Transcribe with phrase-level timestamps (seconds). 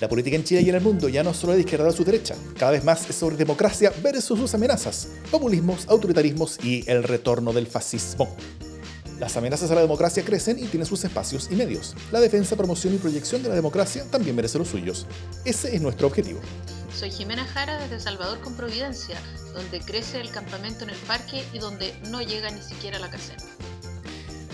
[0.00, 1.92] La política en Chile y en el mundo ya no es solo de izquierda a
[1.92, 7.04] su derecha, cada vez más es sobre democracia versus sus amenazas, populismos, autoritarismos y el
[7.04, 8.34] retorno del fascismo.
[9.20, 11.94] Las amenazas a la democracia crecen y tienen sus espacios y medios.
[12.10, 15.06] La defensa, promoción y proyección de la democracia también merece los suyos.
[15.44, 16.40] Ese es nuestro objetivo.
[16.92, 19.16] Soy Jimena Jara desde Salvador con Providencia,
[19.52, 23.42] donde crece el campamento en el parque y donde no llega ni siquiera la casera.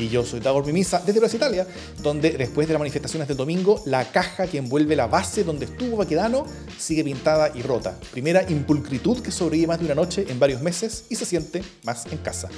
[0.01, 1.67] Y yo soy Davor Mimisa desde Brasil, Italia,
[2.03, 5.99] donde después de las manifestaciones del domingo, la caja que envuelve la base donde estuvo
[5.99, 6.47] Baquedano
[6.79, 8.01] sigue pintada y rota.
[8.11, 12.07] Primera impulcritud que sobrevive más de una noche en varios meses y se siente más
[12.07, 12.49] en casa.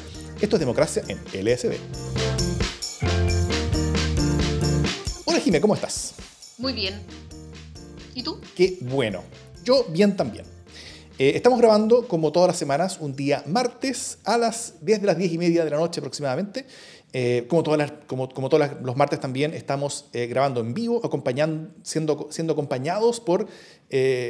[0.41, 1.73] Esto es democracia en LSD.
[5.25, 6.15] Hola Jimé, ¿cómo estás?
[6.59, 7.03] Muy bien.
[8.15, 8.41] ¿Y tú?
[8.55, 9.25] Qué bueno.
[9.65, 10.45] Yo bien también.
[11.19, 15.19] Eh, estamos grabando, como todas las semanas, un día martes a las 10 de las
[15.19, 16.67] 10 y media de la noche aproximadamente.
[17.13, 21.01] Eh, como, todas las, como, como todos los martes también estamos eh, grabando en vivo,
[21.05, 23.47] acompañando, siendo, siendo acompañados por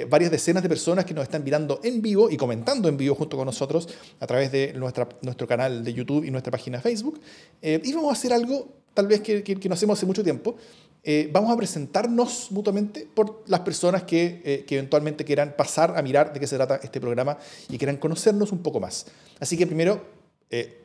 [0.08, 3.36] varias decenas de personas que nos están mirando en vivo y comentando en vivo junto
[3.36, 3.88] con nosotros
[4.18, 7.20] a través de nuestra, nuestro canal de YouTube y nuestra página Facebook.
[7.62, 10.56] y vamos a hacer algo tal vez que, que, que no hacemos hace mucho tiempo,
[11.04, 16.02] eh, vamos a presentarnos mutuamente por las personas que, eh, que, eventualmente quieran pasar a
[16.02, 17.38] mirar de qué se trata este programa
[17.68, 19.06] y quieran conocernos un poco más.
[19.40, 20.00] Así que primero,
[20.48, 20.81] eh,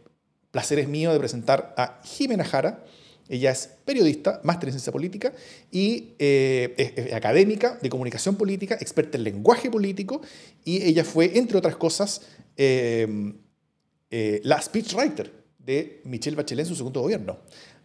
[0.58, 2.84] placer es mío de presentar a Jimena Jara.
[3.30, 5.32] Ella es periodista, máster en ciencia política
[5.72, 10.20] y es, académica de comunicación política, experta en lenguaje político
[10.66, 12.24] y ella fue, entre otras cosas,
[12.58, 17.38] la speechwriter de Michelle Bachelet en su segundo gobierno.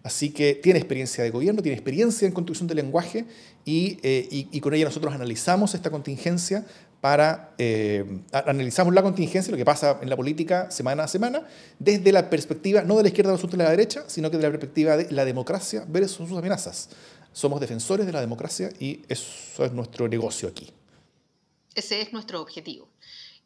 [0.03, 3.27] Así que tiene experiencia de gobierno, tiene experiencia en construcción de lenguaje
[3.67, 6.65] y, eh, con ella nosotros analizamos esta contingencia
[7.03, 11.45] para, eh, analizamos la contingencia, lo que pasa en la política semana a semana,
[11.81, 14.51] desde la perspectiva no de la izquierda versus de la derecha, sino que de la
[14.51, 16.91] perspectiva de la democracia versus sus amenazas.
[17.33, 20.71] Somos defensores de la democracia y eso es nuestro negocio aquí.
[21.75, 22.89] Ese es nuestro objetivo.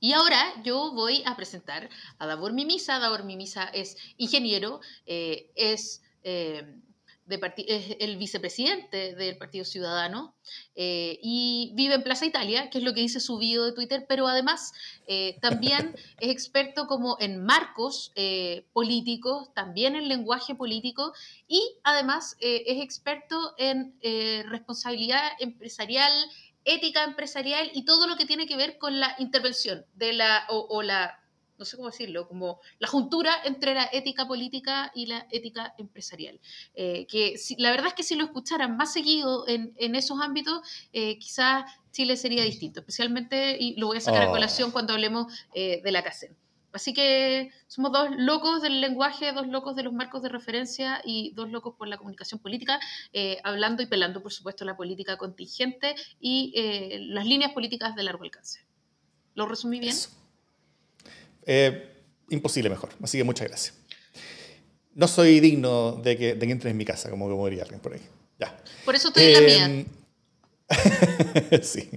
[0.01, 2.99] Y ahora yo voy a presentar a Davor Mimisa.
[2.99, 6.63] Davor Mimisa es ingeniero, eh, es eh,
[7.29, 10.35] es el vicepresidente del Partido Ciudadano
[10.75, 14.07] eh, y vive en Plaza Italia, que es lo que dice su bio de Twitter,
[14.09, 14.73] pero además
[15.07, 18.13] eh, también es experto como en marcos
[18.73, 21.13] políticos, también en lenguaje político
[21.49, 23.95] y además es experto en
[24.49, 26.13] responsabilidad empresarial,
[26.65, 30.83] ética empresarial y todo lo que tiene que ver con la intervención de la, o
[30.83, 31.21] la
[31.59, 36.41] no sé cómo decirlo, como la juntura entre la ética política y la ética empresarial.
[36.75, 40.61] Eh, que la verdad es que si lo escucharan más seguido en, esos ámbitos,
[40.93, 44.33] eh, quizás Chile sería distinto, especialmente, y lo voy a sacar a oh.
[44.33, 46.37] colación cuando hablemos eh, de la CACEN.
[46.73, 51.33] Así que somos dos locos del lenguaje, dos locos de los marcos de referencia y
[51.35, 52.79] dos locos por la comunicación política,
[53.45, 56.53] hablando y pelando, por supuesto, la política contingente y
[57.09, 58.67] las líneas políticas de largo alcance.
[59.35, 59.97] ¿Lo resumí bien?
[61.47, 62.91] Eh, imposible mejor.
[63.03, 63.75] Así que muchas gracias.
[64.95, 67.81] No soy digno de que, de que entres en mi casa, como, como diría alguien
[67.81, 68.03] por ahí.
[68.39, 68.57] Ya.
[68.85, 69.65] Por eso estoy en la mía.
[69.65, 69.87] Em,
[71.63, 71.91] sí.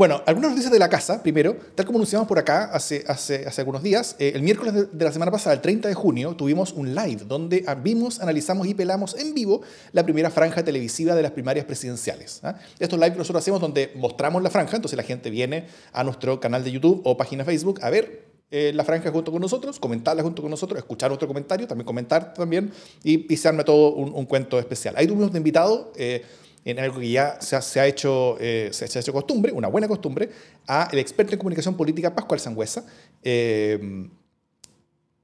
[0.00, 3.60] Bueno, algunas noticias de la casa, primero, tal como anunciamos por acá hace, hace, hace
[3.60, 6.94] algunos días, eh, el miércoles de, la semana pasada, el 30 de junio, tuvimos un
[6.94, 9.60] live donde vimos, analizamos y pelamos en vivo
[9.92, 12.40] la primera franja televisiva de las primarias presidenciales.
[12.44, 12.54] ¿ah?
[12.78, 16.40] Estos live que nosotros hacemos donde mostramos la franja, entonces la gente viene a nuestro
[16.40, 20.24] canal de YouTube o página Facebook a ver eh, la franja junto con nosotros, comentarla
[20.24, 22.72] junto con nosotros, escuchar nuestro comentario, también comentar también
[23.04, 24.94] y, se todo un, cuento especial.
[24.96, 26.24] Ahí tuvimos de invitado eh,
[26.64, 30.30] en algo que ya se ha, hecho, eh, se, ha hecho costumbre, una buena costumbre,
[30.66, 32.84] a el experto en comunicación política Pascual Sangüesa.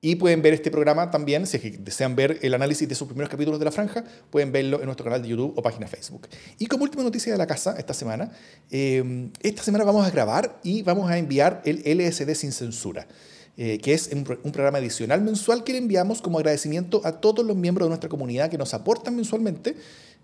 [0.07, 3.59] Y pueden ver este programa también, si desean ver el análisis de sus primeros capítulos
[3.59, 6.29] de La Franja, pueden verlo en nuestro canal de YouTube o página Facebook.
[6.61, 8.31] Y como última noticia de la casa esta semana,
[8.71, 13.09] eh, esta semana vamos a grabar y vamos a enviar el LSD sin censura.
[13.57, 14.23] Eh, que es un,
[14.53, 18.49] programa adicional mensual que le enviamos como agradecimiento a todos los miembros de nuestra comunidad
[18.49, 19.75] que nos aportan mensualmente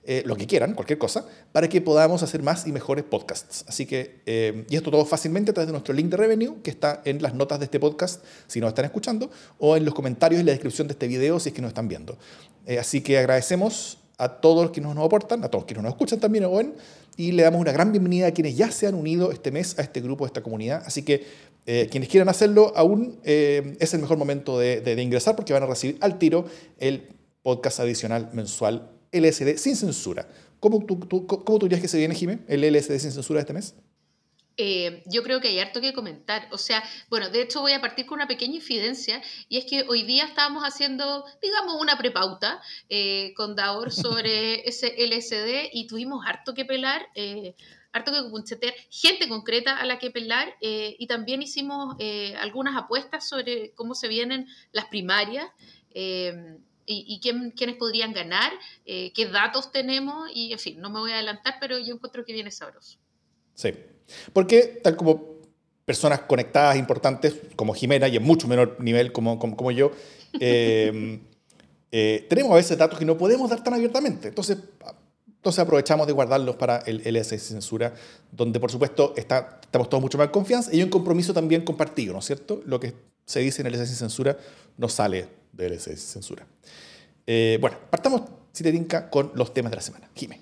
[0.04, 3.64] eh, lo que quieran, cualquier cosa, para que podamos hacer más y mejores podcasts.
[3.68, 6.70] Así que, eh, y esto todo fácilmente a través de nuestro link de revenue, que
[6.72, 10.40] está en las notas de este podcast, si nos están escuchando, o en los comentarios
[10.40, 12.18] y la descripción de este video, si es que nos están viendo.
[12.66, 15.92] Eh, así que agradecemos a todos los que nos, aportan, a todos los que nos
[15.92, 16.74] escuchan también o ven,
[17.16, 19.82] y le damos una gran bienvenida a quienes ya se han unido este mes a
[19.82, 20.82] este grupo, a esta comunidad.
[20.84, 25.62] Así que quienes quieran hacerlo aún es el mejor momento de, de ingresar porque van
[25.62, 26.46] a recibir al tiro
[26.78, 27.08] el
[27.42, 30.28] podcast adicional mensual LSD sin censura.
[30.60, 33.52] ¿Cómo tú, cómo tú dirías que se viene, Jimé, el LSD sin censura de este
[33.52, 33.74] mes?
[34.56, 36.48] Eh, yo creo que hay harto que comentar.
[36.52, 39.84] O sea, bueno, de hecho voy a partir con una pequeña infidencia y es que
[39.88, 46.24] hoy día estábamos haciendo, digamos, una prepauta eh, con Daor sobre ese LSD y tuvimos
[46.26, 47.06] harto que pelar.
[47.14, 47.54] Eh,
[47.92, 51.94] harto que punchetear, gente concreta a la que pelar y también hicimos
[52.38, 55.46] algunas apuestas sobre cómo se vienen las primarias
[56.92, 58.52] y, quiénes podrían ganar,
[58.84, 62.32] qué datos tenemos y en fin, no me voy a adelantar, pero yo encuentro que
[62.32, 62.98] viene sabroso.
[63.54, 63.72] Sí,
[64.32, 65.32] porque tal como
[65.84, 69.92] personas conectadas importantes como Jimena y en mucho menor nivel como, como, yo,
[70.40, 71.20] eh,
[71.92, 74.28] eh, tenemos a veces datos que no podemos dar tan abiertamente.
[74.28, 74.58] Entonces,
[75.26, 77.92] entonces aprovechamos de guardarlos para el LS censura,
[78.30, 82.12] donde por supuesto está, estamos todos mucho más en confianza y un compromiso también compartido,
[82.12, 82.62] ¿no es cierto?
[82.64, 82.94] Lo que
[83.26, 84.38] se dice en el LS censura
[84.76, 86.46] no sale del LS censura.
[87.26, 88.22] Eh, bueno, partamos,
[88.52, 90.10] si te con los temas de la semana.
[90.14, 90.40] Jimé.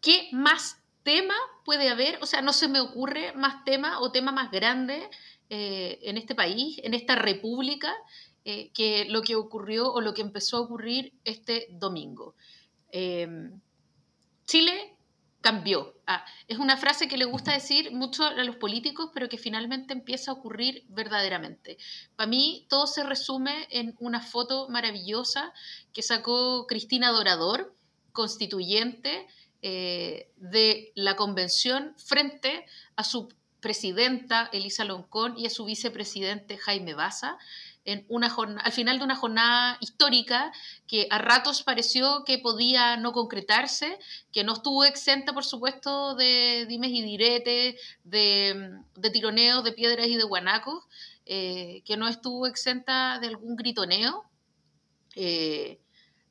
[0.00, 1.34] ¿Qué más tema
[1.64, 5.08] puede haber, o sea, no se me ocurre más tema o tema más grande
[5.48, 7.92] eh, en este país, en esta república,
[8.44, 12.34] eh, que lo que ocurrió o lo que empezó a ocurrir este domingo.
[14.46, 14.95] Chile
[15.46, 15.94] cambió.
[16.08, 19.92] Ah, es una frase que le gusta decir mucho a los políticos, pero que finalmente
[19.92, 21.78] empieza a ocurrir verdaderamente.
[22.16, 25.52] Para mí todo se resume en una foto maravillosa
[25.92, 27.72] que sacó Cristina Dorador,
[28.10, 29.28] constituyente,
[29.62, 32.66] eh, de la convención frente
[32.96, 33.28] a su
[33.60, 37.38] presidenta Elisa Loncón y a su vicepresidente Jaime Baza,
[37.86, 40.52] en una al final de una jornada histórica
[40.86, 43.98] que a ratos pareció que podía no concretarse,
[44.32, 50.08] que no estuvo exenta, por supuesto, de dimes y diretes, de, de tironeos de piedras
[50.08, 50.84] y de guanacos,
[51.24, 54.24] eh, que no estuvo exenta de algún gritoneo.
[55.14, 55.80] Eh,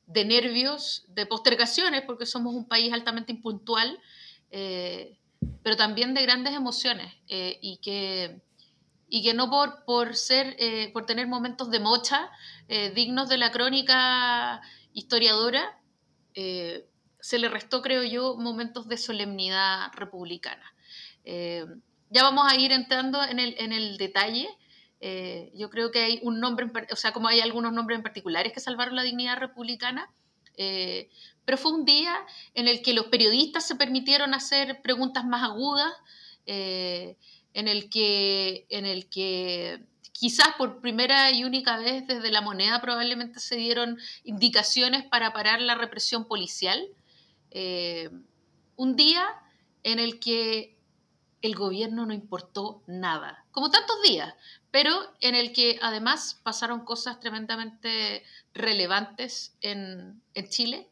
[0.06, 3.98] de nervios, de postergaciones, porque somos un país altamente impuntual,
[4.50, 5.16] eh,
[5.62, 8.40] pero también de grandes emociones eh, y, que,
[9.08, 12.30] y que no por, por, ser, eh, por tener momentos de mocha
[12.96, 14.60] dignos de la crónica
[14.92, 15.78] historiadora,
[16.34, 20.74] se le restó, creo yo, momentos de solemnidad republicana.
[21.24, 24.48] ya vamos a ir entrando en el, en el detalle.
[25.00, 28.52] Eh, yo creo que hay un nombre, o sea, como hay algunos nombres en particulares
[28.52, 30.10] que salvaron la dignidad republicana,
[30.56, 31.10] eh,
[31.44, 32.16] pero fue un día
[32.54, 35.92] en el que los periodistas se permitieron hacer preguntas más agudas,
[36.46, 37.16] eh,
[37.56, 39.82] en, el que, en el que
[40.12, 45.62] quizás por primera y única vez desde la moneda probablemente se dieron indicaciones para parar
[45.62, 46.86] la represión policial.
[48.76, 49.26] un día
[49.82, 50.76] en el que
[51.40, 54.34] el gobierno no importó nada, como tantos días,
[54.70, 58.22] pero en el que además pasaron cosas tremendamente
[58.52, 60.20] relevantes en,
[60.50, 60.88] Chile.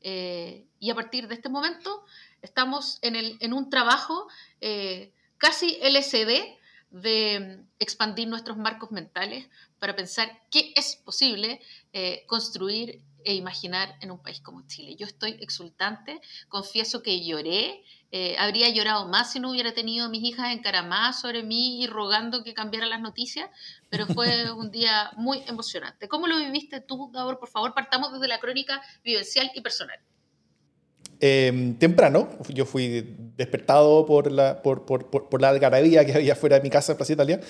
[0.00, 2.04] Eh, y a partir de este momento
[2.42, 4.28] estamos en, el, en un trabajo
[4.60, 6.58] eh, casi LCD
[6.90, 9.48] de expandir nuestros marcos mentales
[9.78, 11.60] para pensar qué es posible
[11.92, 14.96] eh, construir e imaginar en un país como Chile.
[14.96, 20.08] Yo estoy exultante, confieso que lloré, eh, habría llorado más si no hubiera tenido a
[20.08, 23.50] mis hijas encaramadas sobre mí y rogando que cambiara las noticias,
[23.90, 26.08] pero fue un día muy emocionante.
[26.08, 27.38] ¿Cómo lo viviste tú, Gabor?
[27.38, 29.98] Por favor, partamos desde la crónica vivencial y personal.
[31.20, 36.56] Em, temprano, yo fui despertado por la, por, por, por, la algarabía que había fuera
[36.56, 37.40] de mi casa en Plaza Italia.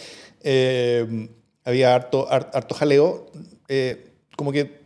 [0.42, 1.28] Em,
[1.64, 3.26] había harto, harto jaleo.
[3.68, 4.06] Eh,
[4.36, 4.78] como que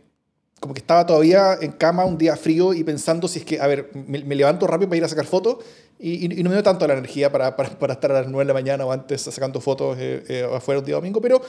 [0.63, 3.67] como que estaba todavía en cama un día frío y pensando si es que, a
[3.67, 5.57] ver, me, levanto rápido para ir a sacar fotos
[5.99, 8.47] y, no me dio tanto la energía para, para, para, estar a las 9 de
[8.47, 11.41] la mañana o antes sacando fotos eh, eh, afuera un día domingo, pero,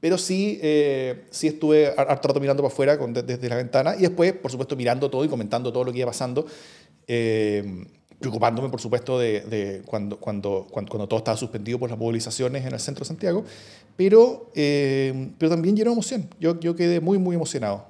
[0.00, 4.00] pero sí, eh, sí estuve harto rato mirando para afuera con, desde la ventana y
[4.00, 6.46] después, por supuesto, mirando todo y comentando todo lo que iba pasando.
[7.06, 12.80] Preocupándome, por supuesto, de, cuando, cuando, cuando, todo estaba suspendido por las movilizaciones en el
[12.80, 13.44] centro de Santiago,
[13.96, 16.28] pero, pero también lleno de emoción.
[16.40, 17.88] Yo, yo quedé muy, muy emocionado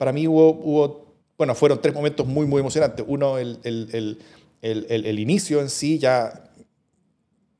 [0.00, 3.04] para mí hubo, hubo, bueno, fueron tres momentos muy, muy emocionantes.
[3.06, 4.18] Uno, el, el,
[4.62, 6.50] el, el inicio en sí, ya,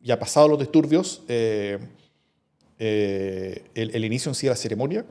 [0.00, 1.78] ya pasado los disturbios, eh,
[2.78, 5.04] eh, el, inicio en sí de la ceremonia,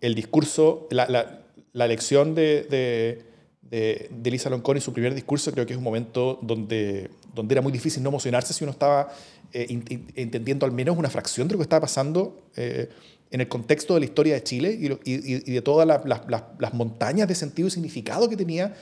[0.00, 1.40] el discurso, la, la,
[1.72, 3.24] la elección de, de,
[3.70, 7.62] de, de Lisa Loncón su primer discurso, creo que es un momento donde, donde era
[7.62, 9.08] muy difícil no emocionarse si uno estaba
[9.52, 9.66] eh,
[10.14, 14.06] entendiendo al menos una fracción de lo que estaba pasando en el contexto de la
[14.06, 18.74] historia de Chile y, de todas las montañas de sentido y significado que tenía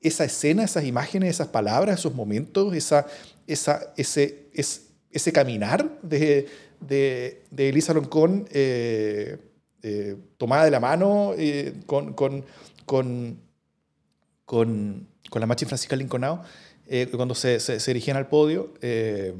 [0.00, 3.06] esa escena, esas imágenes, esas palabras, esos momentos, esa,
[3.46, 4.48] esa, ese,
[5.12, 6.48] ese, caminar de,
[6.80, 9.36] de, Elisa Loncón eh,
[9.82, 12.44] eh, tomada de la mano eh, con, con,
[14.50, 16.42] con, con la Machi Francisca Linconao,
[16.88, 19.32] eh, cuando se, se, dirigían al podio, eh,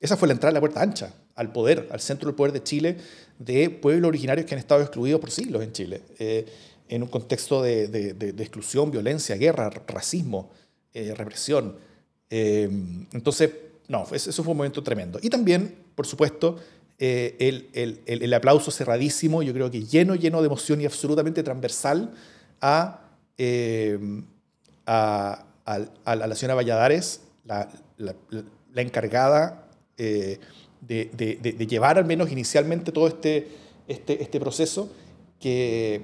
[0.00, 2.64] esa fue la entrada a la puerta ancha, al poder, al centro del poder de
[2.64, 2.96] Chile,
[3.38, 6.46] de pueblos originarios que han estado excluidos por siglos en Chile, eh,
[6.88, 10.50] en un contexto de, de, de, exclusión, violencia, guerra, racismo,
[10.92, 11.76] represión.
[12.28, 13.50] entonces,
[13.86, 15.20] no, eso fue un momento tremendo.
[15.22, 16.56] Y también, por supuesto,
[16.98, 22.12] el, el, el, aplauso cerradísimo, yo creo que lleno, lleno de emoción y absolutamente transversal
[22.60, 23.02] a,
[24.86, 27.68] a a, la señora Valladares, la,
[28.76, 30.38] encargada eh,
[30.80, 33.48] de, llevar al menos inicialmente todo este,
[33.88, 34.90] este, este proceso,
[35.40, 36.02] que,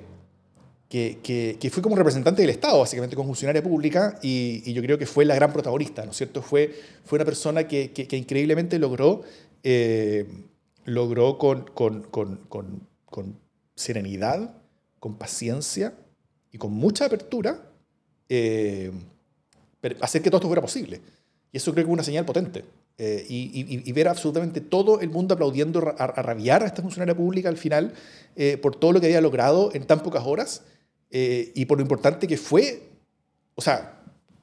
[0.89, 5.25] que, fue como representante del Estado, básicamente como funcionaria pública, y, yo creo que fue
[5.25, 6.43] la gran protagonista, ¿no es cierto?
[6.43, 6.75] Fue,
[7.05, 9.23] fue una persona que, increíblemente logró,
[9.63, 10.27] eh,
[10.85, 13.41] logró con, con, con, con,
[13.75, 14.55] serenidad,
[15.01, 15.95] con paciencia
[16.51, 17.72] y con mucha apertura,
[18.35, 18.91] eh,
[20.01, 21.01] hacer que todo esto fuera posible.
[21.53, 22.65] Y eso creo que es una señal potente.
[22.99, 27.57] Eh, y, ver absolutamente todo el mundo aplaudiendo a, rabiar a esta funcionaria pública al
[27.57, 27.95] final
[28.37, 30.63] eh, por todo lo que había logrado en tan pocas horas
[31.11, 32.83] eh, y por lo importante que fue,
[33.55, 33.99] o sea,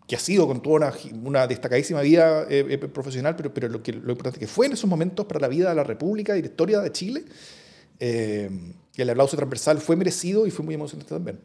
[0.08, 0.94] que ha sido con toda
[1.24, 2.48] una, destacadísima vida
[2.92, 5.70] profesional, pero, pero lo, que, lo importante que fue en esos momentos para la vida
[5.70, 7.24] de la República y la historia de Chile,
[8.00, 11.40] que el aplauso transversal fue merecido y fue muy emocionante también.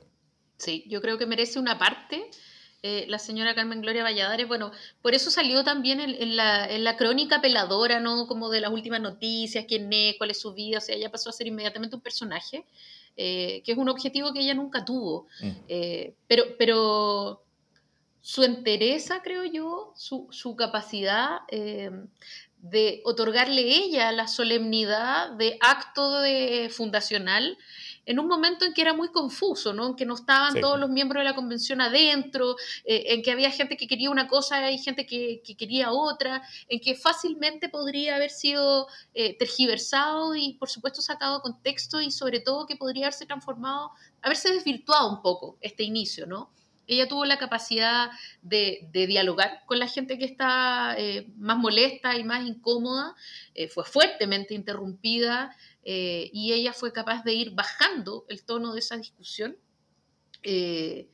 [0.57, 2.31] Sí, yo creo que merece una parte
[2.87, 4.71] eh, la señora Carmen Gloria Valladares, bueno,
[5.01, 8.27] por eso salió también en, la, crónica peladora, ¿no?
[8.27, 11.31] Como de las últimas noticias, quién es, cuál es su vida, o sea, ella pasó
[11.31, 12.67] a ser inmediatamente un personaje,
[13.17, 15.29] eh, que es un objetivo que ella nunca tuvo.
[15.41, 15.51] Mm.
[15.67, 17.43] Eh, pero, pero
[18.21, 26.69] su entereza, creo yo, su, su capacidad de otorgarle ella la solemnidad de acto de
[26.71, 27.57] fundacional,
[28.07, 29.87] en un momento en que era muy confuso, ¿no?
[29.89, 33.51] en que no estaban todos los miembros de la convención adentro, eh, en que había
[33.51, 38.31] gente que quería una cosa y gente que, quería otra, en que fácilmente podría haber
[38.31, 43.93] sido eh, tergiversado y por supuesto sacado contexto y sobre todo que podría haberse transformado,
[44.23, 46.51] haberse desvirtuado un poco este inicio, ¿no?
[46.87, 48.11] Ella tuvo la capacidad
[48.43, 53.15] de, dialogar con la gente que está eh, más molesta y más incómoda,
[53.73, 58.97] fue fuertemente interrumpida, eh, y ella fue capaz de ir bajando el tono de esa
[58.97, 59.57] discusión.
[60.43, 61.09] Eh,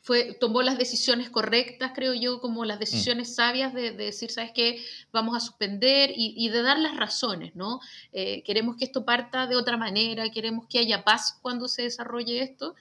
[0.00, 2.80] fue, tomó las decisiones correctas, creo yo, como las mm.
[2.80, 4.84] decisiones sabias de, decir, ¿sabes qué?
[5.12, 7.80] Vamos a suspender y, de dar las razones, ¿no?
[8.12, 12.42] Eh, queremos que esto parta de otra manera, queremos que haya paz cuando se desarrolle
[12.42, 12.74] esto,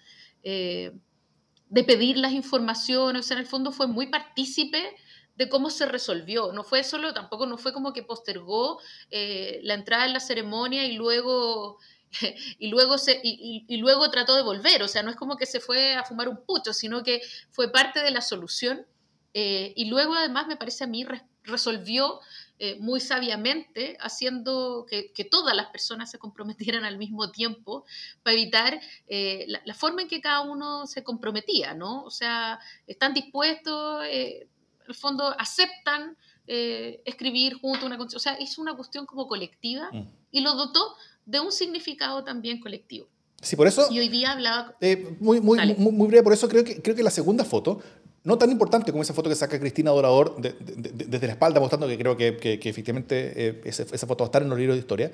[0.43, 4.95] de pedir las informaciones, o sea, en el fondo fue muy partícipe
[5.35, 6.51] de cómo se resolvió.
[6.51, 10.85] No fue solo, tampoco no fue como que postergó eh, la entrada en la ceremonia
[10.85, 11.79] y luego,
[12.59, 14.83] y, luego se, y, luego trató de volver.
[14.83, 17.21] O sea, no es como que se fue a fumar un pucho, sino que
[17.51, 18.85] fue parte de la solución.
[19.33, 21.05] Eh, y luego además me parece a mí
[21.43, 22.19] resolvió
[22.59, 27.85] eh, muy sabiamente, haciendo que, todas las personas se comprometieran al mismo tiempo
[28.23, 32.03] para evitar la, la, forma en que cada uno se comprometía, ¿no?
[32.03, 34.03] O sea, están dispuestos,
[34.87, 40.03] el fondo aceptan eh, escribir junto una O sea, hizo una cuestión como colectiva mm.
[40.31, 40.95] y lo dotó
[41.25, 43.07] de un significado también colectivo.
[43.41, 43.87] Sí, por eso.
[43.89, 44.75] Y hoy día hablaba.
[44.81, 47.79] Eh, muy, muy, muy, breve, por eso creo que, creo que la segunda foto,
[48.23, 51.97] no tan importante como esa foto que saca Cristina Dorador desde la espalda, mostrando que
[51.97, 55.11] creo que, que, efectivamente eh, esa, foto va a estar en los libros de historia.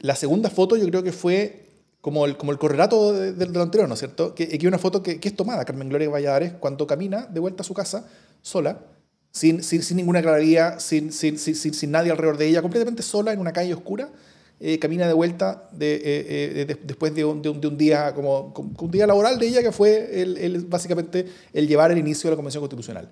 [0.00, 1.65] la segunda foto yo creo que fue
[2.06, 4.32] como el, como el correlato de, lo anterior, ¿no es cierto?
[4.32, 7.40] Que, aquí hay una foto que, que, es tomada, Carmen Gloria Valladares, cuando camina de
[7.40, 8.06] vuelta a su casa,
[8.42, 8.78] sola,
[9.32, 13.40] sin, sin, sin ninguna claridad, sin, sin, sin, nadie alrededor de ella, completamente sola en
[13.40, 14.08] una calle oscura,
[14.60, 16.00] eh, camina de vuelta de, eh,
[16.68, 19.72] eh, después de un, de un, de, día como, un día laboral de ella, que
[19.72, 23.10] fue el, el, básicamente el llevar el inicio de la Convención Constitucional.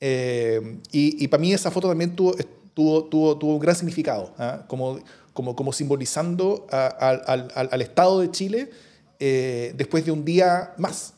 [0.00, 2.36] y, y para mí esa foto también tuvo,
[2.74, 4.64] tuvo, tuvo, tuvo un gran significado, ¿ah?
[4.68, 5.00] como
[5.36, 8.70] como, como simbolizando al, al, Estado de Chile
[9.20, 11.12] eh, después de un día más,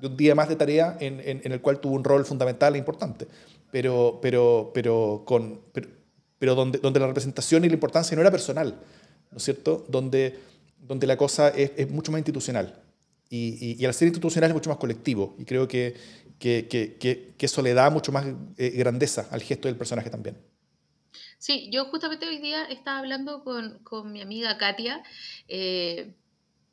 [0.00, 2.78] de un día más de tarea en, en, el cual tuvo un rol fundamental e
[2.78, 3.26] importante,
[3.72, 5.60] pero, pero, pero, con,
[6.38, 8.80] pero, donde, donde la representación y la importancia no era personal,
[9.32, 9.84] ¿no es cierto?
[9.88, 10.38] Donde,
[10.78, 12.80] donde la cosa es, es mucho más institucional.
[13.28, 15.34] Y, y, al ser institucional es mucho más colectivo.
[15.38, 15.94] Y creo que,
[16.38, 18.24] que, que, que eso le da mucho más
[18.56, 20.36] eh, grandeza al gesto del personaje también.
[21.44, 25.02] Sí, yo justamente hoy día estaba hablando con, con mi amiga Katia,
[25.46, 26.14] eh,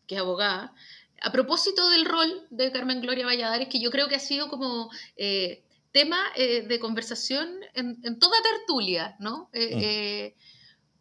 [0.07, 0.73] que es abogada,
[1.21, 4.89] a propósito del rol de Carmen Gloria Valladares, que yo creo que ha sido como
[5.17, 5.61] eh,
[5.91, 9.49] tema eh, de conversación en, en, toda tertulia, ¿no?
[9.53, 10.39] Mm.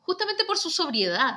[0.01, 1.37] justamente por su sobriedad,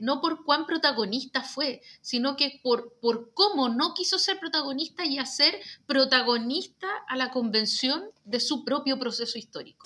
[0.00, 5.18] no por cuán protagonista fue, sino que por, por cómo no quiso ser protagonista y
[5.18, 9.84] hacer protagonista a la convención de su propio proceso histórico.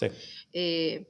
[0.53, 1.09] Eh,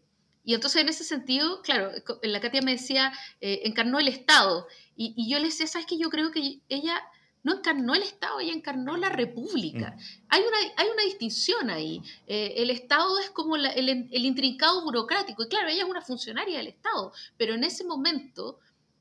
[0.50, 1.92] y entonces en ese sentido, claro,
[2.24, 4.66] la Katia me decía, eh, encarnó el Estado.
[4.96, 5.96] Y, y, yo le decía, ¿sabes qué?
[5.96, 7.00] Yo creo que ella
[7.44, 9.90] no encarnó el Estado, ella encarnó la República.
[9.90, 10.24] Mm.
[10.28, 12.02] Hay, una, hay una distinción ahí.
[12.26, 15.44] Eh, el Estado es como el, el, intrincado burocrático.
[15.44, 18.58] Y claro, ella es una funcionaria del Estado, pero en ese momento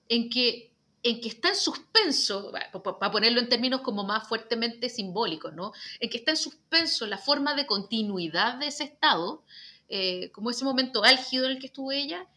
[0.08, 2.52] en que, en que está en suspenso,
[2.84, 5.72] para ponerlo en términos como más fuertemente simbólicos, ¿no?
[6.00, 9.44] en que está en suspenso la forma de continuidad de ese Estado,
[9.90, 12.28] eh, como ese momento álgido en el que estuvo ella,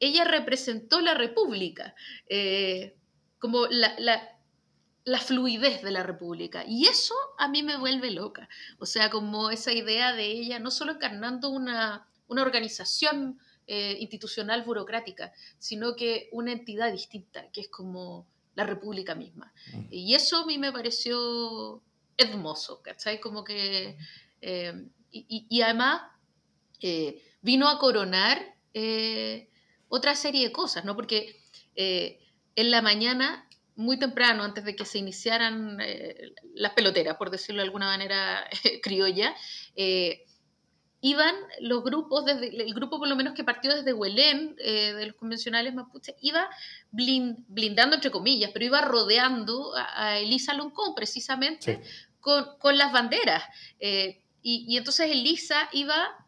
[0.00, 1.94] ella representó la República.
[2.28, 2.96] Eh,
[3.38, 3.94] como la,
[5.04, 6.64] la fluidez de la República.
[6.66, 8.48] Y eso a mí me vuelve loca.
[8.78, 14.62] O sea, como esa idea de ella no solo encarnando una, una organización eh, institucional
[14.62, 19.52] burocrática, sino que una entidad distinta, que es como la República misma.
[19.72, 19.86] Mm.
[19.90, 21.82] Y eso a mí me pareció
[22.16, 23.20] hermoso, ¿cachai?
[23.20, 23.96] Como que...
[24.40, 26.02] Eh, y, además
[26.84, 28.54] eh, vino a coronar
[29.88, 30.96] otra serie de cosas, ¿no?
[30.96, 31.40] Porque
[31.76, 37.60] en la mañana muy temprano, antes de que se iniciaran eh, las peloteras, por decirlo
[37.60, 38.48] de alguna manera
[38.82, 39.34] criolla,
[39.74, 40.24] eh,
[41.00, 45.06] iban los grupos, desde, el grupo por lo menos que partió desde Huelén, eh, de
[45.06, 46.48] los convencionales mapuches, iba
[46.90, 51.82] blindando, entre comillas, pero iba rodeando a, Elisa Loncón precisamente
[52.20, 53.42] con, con, las banderas.
[53.80, 56.23] Y, y, entonces Elisa iba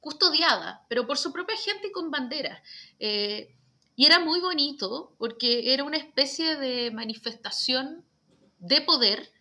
[0.00, 2.60] custodiada, pero por su propia gente y con banderas.
[3.94, 8.04] Y era muy bonito porque era una especie de manifestación
[8.58, 9.32] de poder,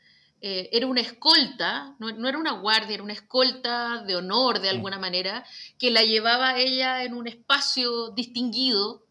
[0.41, 4.97] eh, era una escolta, no, era una guardia, era una escolta de honor de alguna
[4.97, 5.45] manera,
[5.77, 9.05] que la llevaba ella en un espacio distinguido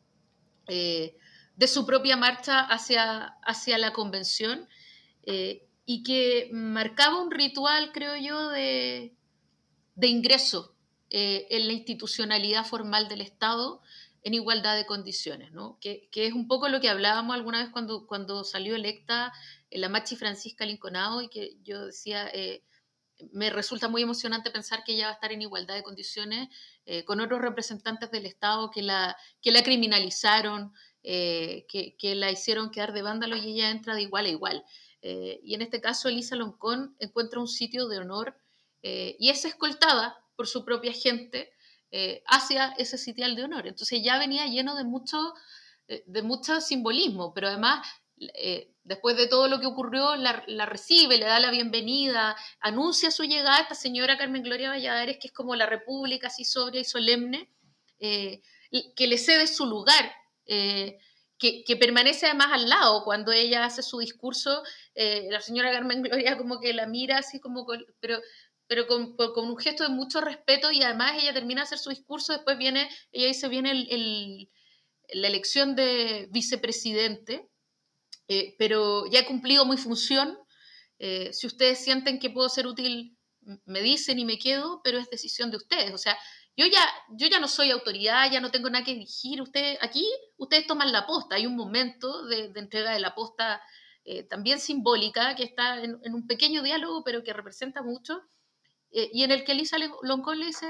[0.66, 1.16] eh,
[1.56, 4.68] de su propia marcha hacia, hacia la convención
[5.22, 9.14] eh, y que marcaba un ritual, creo yo, de,
[9.94, 10.69] de ingreso
[11.10, 13.82] en la institucionalidad formal del Estado
[14.22, 15.78] en igualdad de condiciones, ¿no?
[15.80, 19.32] que, que, es un poco lo que hablábamos alguna vez cuando, cuando salió electa
[19.70, 22.62] la Machi Francisca Linconado y que yo decía, eh,
[23.32, 26.48] me resulta muy emocionante pensar que ella va a estar en igualdad de condiciones
[26.86, 32.30] eh, con otros representantes del Estado que la, que la criminalizaron, eh, que, que, la
[32.30, 34.64] hicieron quedar de vándalo y ella entra de igual a igual.
[35.02, 38.36] y en este caso, Elisa Loncón encuentra un sitio de honor
[38.82, 41.52] y es escoltada por su propia gente
[41.90, 43.66] eh, hacia ese sitial de honor.
[43.66, 45.34] Entonces ya venía lleno de mucho,
[45.86, 51.18] eh, de mucho simbolismo, pero además, eh, después de todo lo que ocurrió, la, recibe,
[51.18, 55.54] le da la bienvenida, anuncia su llegada esta señora Carmen Gloria Valladares, que es como
[55.54, 57.50] la república así sobria y solemne,
[57.98, 60.10] que le cede su lugar.
[60.46, 64.62] Que, que, permanece además al lado cuando ella hace su discurso,
[64.94, 67.66] la señora Carmen Gloria como que la mira así como,
[68.00, 68.20] pero
[68.70, 71.90] pero con, con, un gesto de mucho respeto y además ella termina de hacer su
[71.90, 74.48] discurso, después viene, ella dice, viene el,
[75.12, 77.50] la elección de vicepresidente,
[78.28, 80.38] eh, pero ya he cumplido mi función,
[81.00, 83.18] eh, si ustedes sienten que puedo ser útil,
[83.64, 86.16] me dicen y me quedo, pero es decisión de ustedes, o sea,
[86.56, 90.08] yo ya, yo ya no soy autoridad, ya no tengo nada que dirigir, ustedes, aquí
[90.36, 93.60] ustedes toman la posta, hay un momento de, de entrega de la posta
[94.04, 98.22] eh, también simbólica, que está en, en, un pequeño diálogo, pero que representa mucho,
[98.92, 100.66] eh, y en el que Lisa Loncón le dice,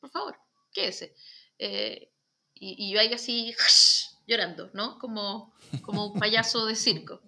[0.00, 0.36] por favor,
[0.72, 1.14] quédese.
[1.58, 2.10] Eh,
[2.54, 3.54] y, yo ahí así
[4.26, 4.98] llorando, ¿no?
[4.98, 7.20] Como, como un payaso de circo.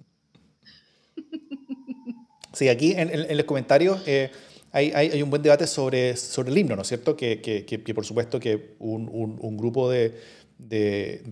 [2.53, 4.33] Sí, aquí en, los comentarios eh,
[4.73, 7.17] hay, hay, un buen debate sobre, sobre el himno, ¿no es cierto?
[7.17, 10.21] Que, que, que, por supuesto que un, un, un grupo de,
[10.59, 11.23] de,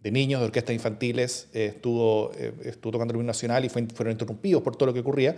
[0.00, 2.32] de, niños de orquestas infantiles estuvo,
[2.64, 5.36] estuvo tocando el himno nacional y fue, fueron interrumpidos por todo lo que ocurría.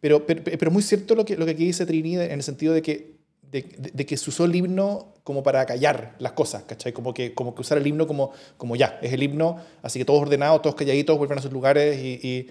[0.00, 2.74] Pero, pero, pero, muy cierto lo que, lo que aquí dice Trini en el sentido
[2.74, 3.16] de que,
[3.50, 6.92] de, de, que se usó el himno como para callar las cosas, ¿cachai?
[6.92, 10.04] Como que, como que usar el himno como, como ya, es el himno, así que
[10.04, 12.50] todos ordenados, todos calladitos, vuelven a sus lugares y, y,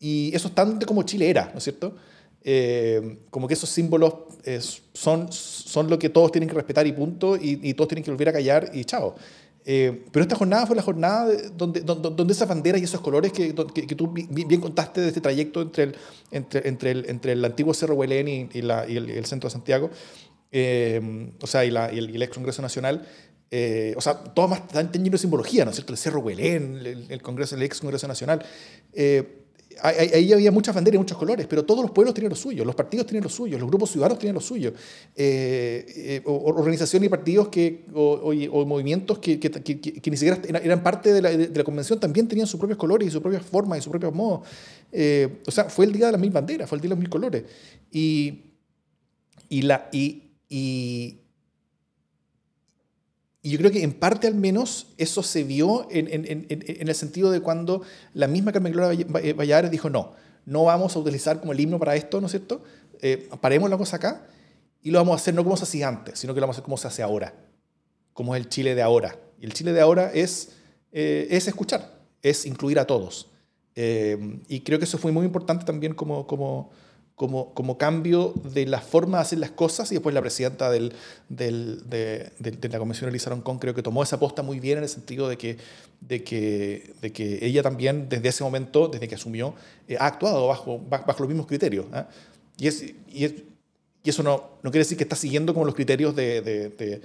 [0.00, 1.94] y eso es tanto como Chile era, ¿no es cierto?
[2.42, 6.92] Eh, como que esos símbolos eh, son, son lo que todos tienen que respetar y
[6.92, 9.14] punto, y, y, todos tienen que volver a callar y chao.
[9.66, 13.32] Eh, pero esta jornada fue la jornada donde, donde, donde, esas banderas y esos colores
[13.32, 15.96] que, que, tú bien contaste de este trayecto entre el,
[16.30, 19.90] entre, entre el, entre el antiguo Cerro Huelén y, la, y el, centro de Santiago,
[20.52, 23.08] eh, o sea, y, la, y, el, ex Congreso Nacional,
[23.50, 25.94] eh, o sea, todo más tan lleno de simbología, ¿no es cierto?
[25.94, 28.44] El Cerro Huelén, el, Congreso, el ex Congreso Nacional.
[29.82, 32.74] Ahí había muchas banderas y muchos colores, pero todos los pueblos tenían lo suyo, los
[32.74, 34.72] partidos tenían lo suyo, los grupos ciudadanos tenían lo suyo,
[35.16, 39.38] eh, eh, organizaciones y partidos que, o, movimientos que,
[40.06, 43.42] ni siquiera eran parte de la, convención también tenían sus propios colores y sus propias
[43.42, 44.46] formas y sus propios modos.
[44.92, 47.00] Eh, o sea, fue el día de las mil banderas, fue el día de los
[47.00, 47.44] mil colores.
[47.90, 48.42] Y,
[49.48, 51.23] y, la, y
[53.44, 56.94] y yo creo que en parte al menos eso se vio en, en, en, el
[56.94, 57.82] sentido de cuando
[58.14, 60.14] la misma Carmen Gloria Valladares dijo, no,
[60.46, 62.62] no vamos a utilizar como el himno para esto, ¿no es cierto?
[63.02, 64.26] Eh, paremos la cosa acá
[64.82, 66.58] y lo vamos a hacer no como se hacía antes, sino que lo vamos a
[66.60, 67.34] hacer como se hace ahora,
[68.14, 69.18] como es el Chile de ahora.
[69.38, 70.52] Y el Chile de ahora es,
[70.90, 73.28] eh, es escuchar, es incluir a todos.
[73.74, 76.70] Eh, y creo que eso fue muy importante también como, como,
[77.16, 80.92] como, como cambio de la forma de hacer las cosas y después la presidenta del,
[81.28, 84.84] del, de, de, la Convención, Elisa Roncón, creo que tomó esa aposta muy bien en
[84.84, 85.58] el sentido de que,
[86.00, 89.54] de que, de que ella también desde ese momento, desde que asumió,
[89.86, 91.86] eh, ha actuado bajo, bajo los mismos criterios.
[91.94, 92.04] ¿eh?
[92.58, 93.34] Y, es, y, es,
[94.02, 97.02] y, eso no, no quiere decir que está siguiendo como los criterios de, de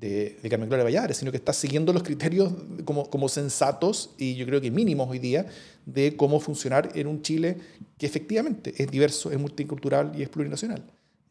[0.00, 2.52] de, de, Carmen Gloria Valladares, sino que está siguiendo los criterios
[2.84, 5.46] como, como sensatos y yo creo que mínimos hoy día
[5.84, 7.58] de cómo funcionar en un Chile
[7.98, 10.82] que efectivamente es diverso, es multicultural y es plurinacional.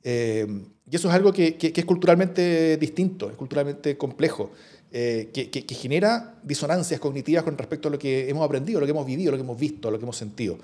[0.03, 0.47] Eh,
[0.89, 4.51] y eso es algo que, que, es culturalmente distinto, es culturalmente complejo,
[4.91, 8.91] eh, que, que, genera disonancias cognitivas con respecto a lo que hemos aprendido, lo que
[8.91, 10.57] hemos vivido, lo que hemos visto, lo que hemos sentido.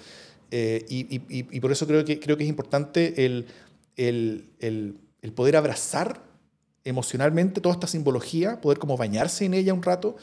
[0.51, 3.45] Eh, y, por eso creo que, creo que es importante el,
[3.97, 6.21] el, el poder abrazar
[6.85, 10.15] emocionalmente toda esta simbología, poder como bañarse en ella un rato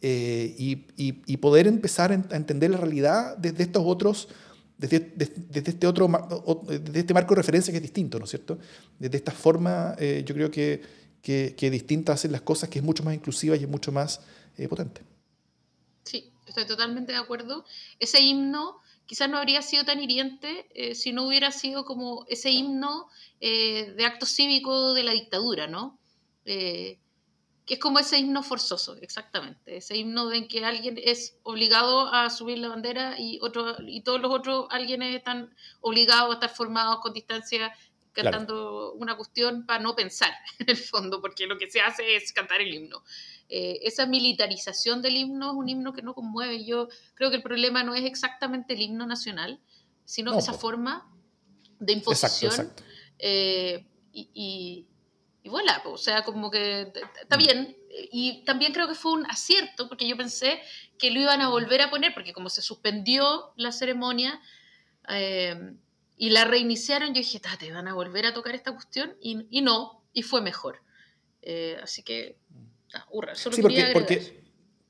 [0.00, 4.28] eh, y, y, poder empezar a entender la realidad desde estos otros,
[4.78, 6.08] desde, desde, este otro,
[6.66, 8.58] desde este marco de referencia que es distinto, ¿no es cierto?
[8.98, 10.82] Desde esta forma, eh, yo creo que,
[11.22, 14.20] que, que, distinta hacer las cosas, que es mucho más inclusiva y es mucho más
[14.58, 15.02] eh, potente.
[16.04, 17.64] Sí, estoy totalmente de acuerdo.
[17.98, 23.08] Ese himno quizás no habría sido tan hiriente si no hubiera sido como ese himno
[23.40, 25.98] de acto cívico de la dictadura, ¿no?
[26.46, 26.98] Eh,
[27.66, 32.30] que es como ese himno forzoso, exactamente, ese himno en que alguien es obligado a
[32.30, 37.00] subir la bandera y, otro, y todos los otros alguien están obligados a estar formados
[37.00, 37.72] con distancia
[38.12, 42.32] cantando una cuestión para no pensar en el fondo, porque lo que se hace es
[42.32, 43.02] cantar el himno.
[43.48, 46.64] Eh, esa militarización del himno es un himno que no conmueve.
[46.64, 49.60] Yo creo que el problema no es exactamente el himno nacional,
[50.04, 51.12] sino esa forma
[51.78, 52.72] de imposición.
[53.18, 54.86] Eh, y y
[55.48, 57.38] voilà, o sea, como que está mm.
[57.38, 57.76] bien.
[58.12, 60.60] Y también creo que fue un acierto, porque yo pensé
[60.98, 64.40] que lo iban a volver a poner, porque como se suspendió la ceremonia
[65.08, 65.72] eh,
[66.16, 69.62] y la reiniciaron, yo dije, te van a volver a tocar esta cuestión, y, y
[69.62, 70.82] no, y fue mejor.
[71.42, 72.36] Eh, así que,
[72.94, 74.45] ah, hurra, solo sí, porque, porque, porque,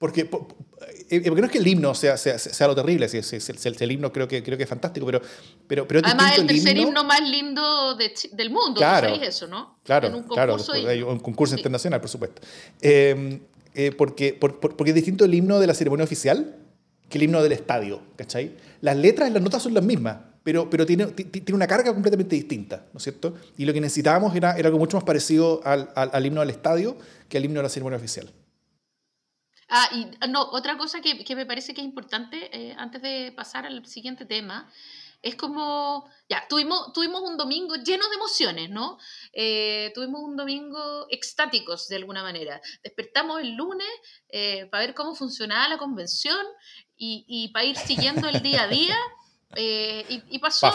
[0.06, 3.36] porque, no es que el himno sea, sea, sea lo terrible, si, si,
[3.68, 5.20] el, el, himno creo que, creo que es fantástico, pero,
[5.66, 9.80] pero, pero Además, es el tercer himno, más lindo de, del mundo, claro, eso, ¿no?
[9.82, 12.40] Claro, un claro, hay un concurso internacional, por supuesto.
[12.80, 13.40] Eh,
[13.74, 16.54] eh, porque, por, porque es distinto el himno de la ceremonia oficial
[17.08, 18.54] que el himno del estadio, ¿cachai?
[18.80, 22.36] Las letras y las notas son las mismas, pero, pero tiene, tiene una carga completamente
[22.36, 23.34] distinta, ¿no es cierto?
[23.58, 26.50] Y lo que necesitábamos era, era algo mucho más parecido al, al, al himno del
[26.50, 26.96] estadio
[27.28, 28.30] que al himno de la ceremonia oficial.
[29.68, 33.02] Ah, y ah, no, otra cosa que, que me parece que es importante, eh, antes
[33.02, 34.70] de pasar al siguiente tema,
[35.22, 38.98] es como, ya, tuvimos, tuvimos un domingo lleno de emociones, ¿no?
[39.32, 42.60] Eh, tuvimos un domingo extáticos de alguna manera.
[42.84, 43.88] Despertamos el lunes
[44.28, 46.46] eh, para ver cómo funcionaba la convención
[46.96, 48.96] y, y para ir siguiendo el día a día.
[49.56, 50.72] y, y, pasó...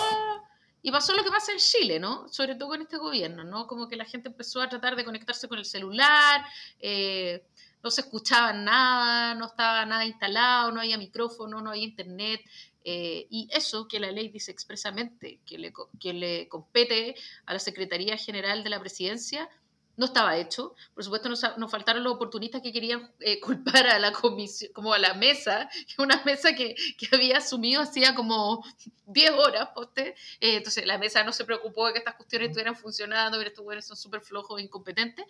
[0.83, 2.27] Y pasó lo que pasa en Chile, ¿no?
[2.27, 3.67] Sobre todo con este gobierno, ¿no?
[3.67, 6.43] Como que la gente empezó a tratar de conectarse con el celular,
[6.79, 7.45] eh,
[7.83, 12.41] no se escuchaba nada, no estaba nada instalado, no había micrófono, no había internet.
[12.83, 17.15] Eh, y eso que la ley dice expresamente que le, que le compete
[17.45, 19.49] a la Secretaría General de la Presidencia,
[19.97, 20.75] no estaba hecho.
[20.93, 24.93] Por supuesto, nos, nos faltaron los oportunistas que querían eh, culpar a la comisión, como
[24.93, 28.63] a la mesa, una mesa que, que había asumido hacía como
[29.07, 29.69] 10 horas.
[29.95, 33.63] Eh, entonces, la mesa no se preocupó de que estas cuestiones estuvieran funcionando, pero estos
[33.63, 35.25] güeyes son súper flojos e incompetentes.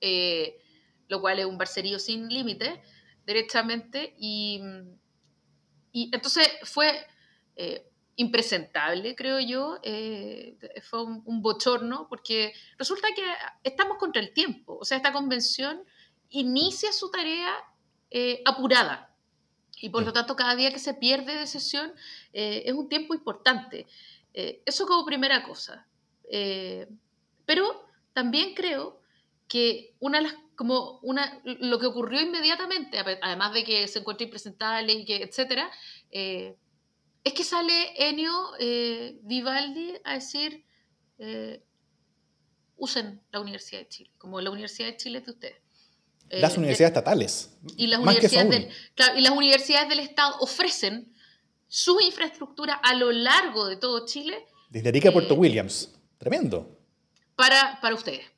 [0.00, 0.60] Eh,
[1.12, 2.80] lo cual es un barcerío sin límite,
[3.26, 4.62] derechamente, y,
[5.92, 7.06] y entonces fue
[7.54, 13.22] eh, impresentable, creo yo, eh, fue un, bochorno, porque resulta que
[13.62, 15.82] estamos contra el tiempo, o sea, esta convención
[16.30, 17.54] inicia su tarea
[18.10, 19.14] eh, apurada,
[19.82, 21.92] y por lo tanto cada día que se pierde de sesión
[22.32, 23.86] es un tiempo importante.
[24.32, 25.86] eso como primera cosa.
[27.44, 29.01] pero también creo
[29.52, 34.24] que una de las como una, lo que ocurrió inmediatamente, además de que se encuentra
[34.24, 35.70] impresentable y que, etcétera,
[36.10, 36.56] eh,
[37.22, 40.64] es que sale Ennio eh, Vivaldi a decir,
[41.18, 41.62] eh,
[42.76, 45.60] usen la Universidad de Chile, como la Universidad de Chile es de ustedes.
[46.30, 47.58] Las universidades estatales.
[47.76, 48.68] Y las, universidades del,
[49.18, 51.12] y las universidades del Estado ofrecen
[51.68, 54.46] su infraestructura a lo largo de todo Chile.
[54.70, 55.92] Desde Arica a Puerto Williams.
[56.16, 56.78] Tremendo.
[57.36, 58.31] Para, para ustedes.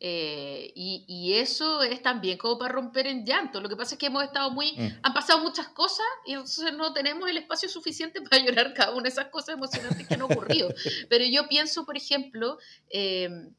[0.00, 3.60] Eh, y, eso es también como para romper en llanto.
[3.60, 4.72] Lo que pasa es que hemos estado muy.
[4.72, 5.00] Mm.
[5.02, 9.04] Han pasado muchas cosas y entonces no tenemos el espacio suficiente para llorar cada una
[9.04, 10.68] de esas cosas emocionantes que han ocurrido.
[11.08, 12.58] Pero yo pienso, por ejemplo,
[12.90, 13.52] em,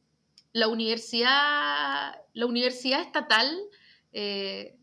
[0.53, 3.57] la universidad, la universidad estatal
[4.13, 4.75] eh,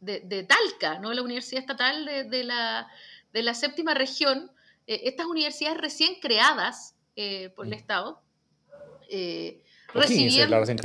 [0.00, 1.12] de, Talca, ¿no?
[1.12, 2.90] la universidad estatal de, la,
[3.32, 4.50] de la séptima región,
[4.86, 6.94] eh, estas universidades recién creadas
[7.54, 7.74] por el mm.
[7.74, 8.22] Estado
[9.94, 10.50] recibían...
[10.50, 10.78] la recién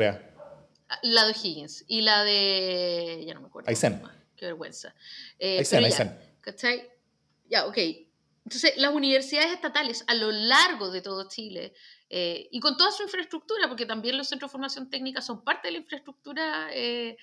[1.03, 3.23] La de Higgins y la de...
[3.27, 3.69] ya no me acuerdo.
[3.69, 4.01] Aysén.
[4.35, 4.95] Qué vergüenza.
[5.37, 6.17] Eh, Aysén, Aysén.
[6.41, 6.89] ¿Cachai?
[7.49, 7.77] Ya, ok.
[8.45, 11.73] Entonces, las universidades estatales a lo largo de todo Chile
[12.09, 15.67] eh, y con toda su infraestructura, porque también los centros de formación técnica son parte
[15.67, 17.17] de la infraestructura eh,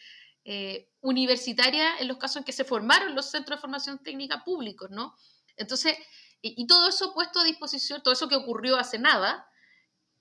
[0.44, 4.90] eh, universitaria en los casos en que se formaron los centros de formación técnica públicos,
[4.90, 5.16] ¿no?
[5.57, 5.96] Entonces,
[6.42, 9.49] y, y todo eso puesto a disposición, todo eso que ocurrió hace nada,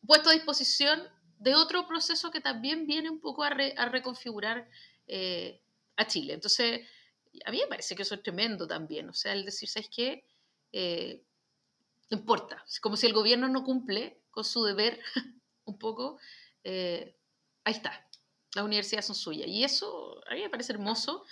[0.08, 1.04] puesto a disposición
[1.46, 4.68] de otro proceso que también viene un poco a, reconfigurar
[5.06, 5.62] eh,
[5.96, 6.34] a Chile.
[6.34, 6.82] Entonces,
[7.46, 9.08] a mí me parece que eso es tremendo también.
[9.10, 10.26] O sea, el decir, ¿sabes qué?
[10.72, 11.22] Eh,
[12.10, 12.66] no importa.
[12.82, 15.00] Como si el gobierno no cumple con su deber
[15.66, 16.18] un poco,
[16.64, 17.16] eh,
[17.64, 18.10] ahí está.
[18.56, 19.48] Las universidades son suyas.
[19.48, 21.26] Y eso a mí me parece hermoso.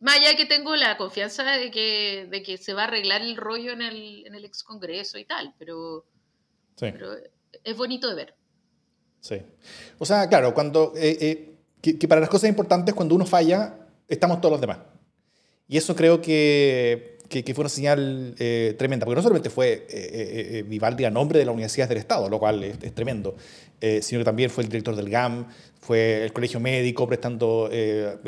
[0.00, 3.20] más allá de que tengo la confianza de que, de que se va a arreglar
[3.20, 6.06] el rollo en el, en el ex congreso y tal, pero,
[6.78, 7.14] pero
[7.62, 8.41] es bonito de ver.
[9.22, 9.36] Sí.
[9.98, 13.76] O sea, claro, cuando, eh, eh, que, para las cosas importantes, cuando uno falla,
[14.08, 14.78] estamos todos los demás.
[15.68, 21.04] Y eso creo que, que, fue una señal eh, tremenda, porque no solamente fue Vivaldi
[21.04, 23.36] a nombre de la Universidad del Estado, lo cual es, tremendo,
[24.00, 25.46] sino que también fue el director del GAM,
[25.80, 27.70] fue el colegio médico prestando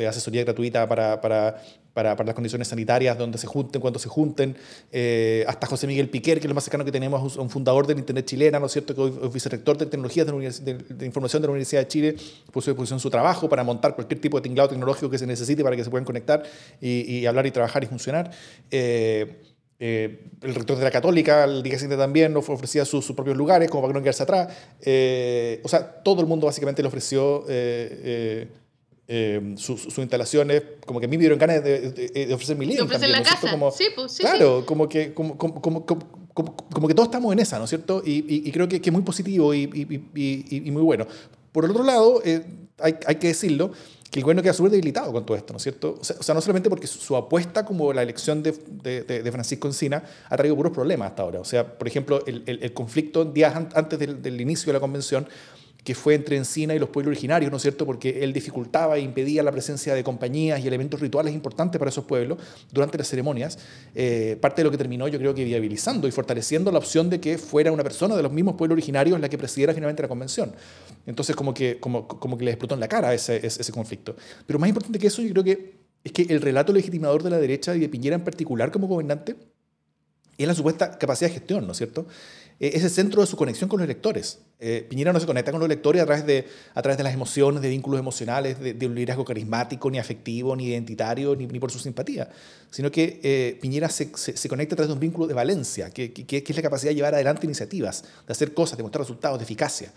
[0.07, 1.61] asesoría gratuita para, para
[1.95, 4.57] para, para, las condiciones sanitarias, donde se junten, cuando se junten,
[4.91, 7.97] eh, hasta José Miguel Piquer, que es lo más cercano que tenemos, un fundador del
[7.97, 11.47] Internet chilena, ¿no es cierto?, que hoy es vicerrector de tecnologías de, de, información de
[11.47, 12.15] la Universidad de Chile,
[12.51, 15.63] puso a disposición su trabajo para montar cualquier tipo de tinglado tecnológico que se necesite
[15.63, 16.43] para que se puedan conectar
[16.81, 18.29] y, hablar y trabajar y funcionar.
[18.69, 19.41] Eh,
[19.79, 23.69] eh, el rector de la Católica, el día siguiente también, nos ofrecía sus, propios lugares,
[23.69, 24.49] como para no quedarse atrás.
[25.63, 28.49] o sea, todo el mundo básicamente le ofreció eh,
[29.57, 32.87] sus, instalaciones, como que a mí me dieron ganas de, de, ofrecer mi living.
[32.87, 33.51] también, la casa.
[33.51, 35.85] Como, sí, pues, sí, claro, Como, que, como, como, como,
[36.35, 38.01] como, que todos estamos en esa, ¿no es cierto?
[38.03, 39.63] Y, y, creo que, que, es muy positivo y,
[40.15, 41.05] y, muy bueno.
[41.51, 42.43] Por el otro lado, eh,
[42.79, 43.71] hay, hay, que decirlo,
[44.09, 45.99] que el gobierno queda súper debilitado con todo esto, ¿no es cierto?
[46.01, 50.35] O sea, no solamente porque su, apuesta como la elección de, de, Francisco Encina ha
[50.35, 51.39] traído puros problemas hasta ahora.
[51.39, 54.79] O sea, por ejemplo, el, el, el conflicto días antes del, del inicio de la
[54.79, 55.27] convención
[55.85, 57.85] que fue entre Encina y los pueblos originarios, ¿no es cierto?
[57.85, 62.05] Porque él dificultaba e impedía la presencia de compañías y elementos rituales importantes para esos
[62.05, 62.39] pueblos
[62.71, 63.59] durante las ceremonias.
[63.93, 67.19] Eh, parte de lo que terminó, yo creo que viabilizando y fortaleciendo la opción de
[67.19, 70.53] que fuera una persona de los mismos pueblos originarios la que presidiera finalmente la convención.
[71.05, 74.15] Entonces, como que, como, como que le explotó en la cara ese, ese, conflicto.
[74.47, 77.37] Pero más importante que eso, yo creo que es que el relato legitimador de la
[77.37, 79.35] derecha y de Piñera en particular como gobernante
[80.35, 82.07] es la supuesta capacidad de gestión, ¿no es cierto?
[82.59, 84.39] Eh, es el centro de su conexión con los electores.
[84.59, 87.13] Eh, Piñera no se conecta con los electores a través de, a través de las
[87.13, 91.79] emociones, de vínculos emocionales, de, un liderazgo carismático, ni afectivo, ni identitario, ni, por su
[91.79, 92.29] simpatía,
[92.71, 96.13] sino que eh, Piñera se, se, conecta a través de un vínculo de valencia, que,
[96.13, 99.43] que, es la capacidad de llevar adelante iniciativas, de hacer cosas, de mostrar resultados, de
[99.43, 99.91] eficacia,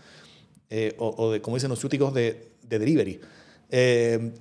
[0.99, 3.21] o, de, como dicen los ciúticos, de, de delivery.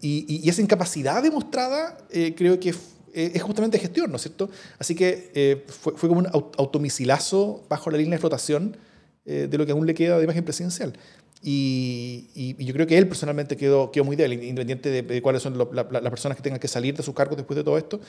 [0.01, 1.97] Y, y, esa incapacidad demostrada
[2.35, 2.73] creo que
[3.17, 4.47] eh, es justamente gestión, ¿no es cierto?
[4.77, 8.77] Así que eh, fue, como un automisilazo bajo la línea de flotación
[9.25, 10.93] eh, de lo que aún le queda de imagen presidencial.
[11.41, 16.09] Y, yo creo que él personalmente quedó, quedó muy débil, independiente de, cuáles son las
[16.11, 17.99] personas que tengan que salir de sus cargos después de todo esto.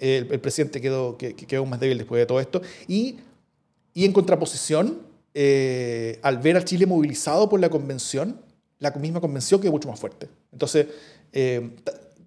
[0.00, 2.60] El, presidente quedó, que, quedó más débil después de todo esto.
[2.88, 3.18] Y,
[3.94, 4.98] y en contraposición,
[6.22, 8.40] al ver al Chile movilizado por la convención,
[8.80, 10.28] la misma convención quedó mucho más fuerte.
[10.50, 10.86] Entonces,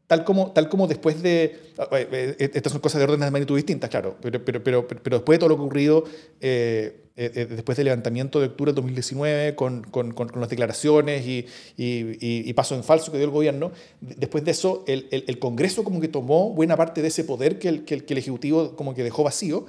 [0.10, 1.60] tal como, tal como después de...
[1.78, 4.88] Ah, eh, eh, estas son cosas de órdenes de magnitud distintas, claro, pero, pero, pero,
[4.88, 6.04] pero después de todo lo ocurrido,
[6.42, 11.46] eh, después del levantamiento de octubre de 2019, con, con, con, las declaraciones y,
[11.78, 15.84] y, y, paso en falso que dio el gobierno, después de eso, el, el, Congreso
[15.84, 19.04] como que tomó buena parte de ese poder que el, que el, Ejecutivo como que
[19.04, 19.68] dejó vacío,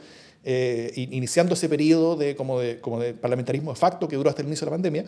[0.97, 4.49] iniciando ese periodo de, como, de, como de parlamentarismo de facto que duró hasta el
[4.49, 5.05] inicio de la pandemia.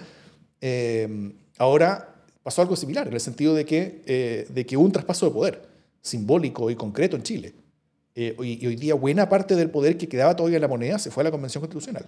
[1.56, 2.11] ahora
[2.42, 5.62] pasó algo similar, en el sentido de que, eh, de que un traspaso de poder
[6.00, 7.54] simbólico y concreto en Chile.
[8.14, 11.22] y, hoy día buena parte del poder que quedaba todavía en la moneda se fue
[11.22, 12.06] a la Convención Constitucional.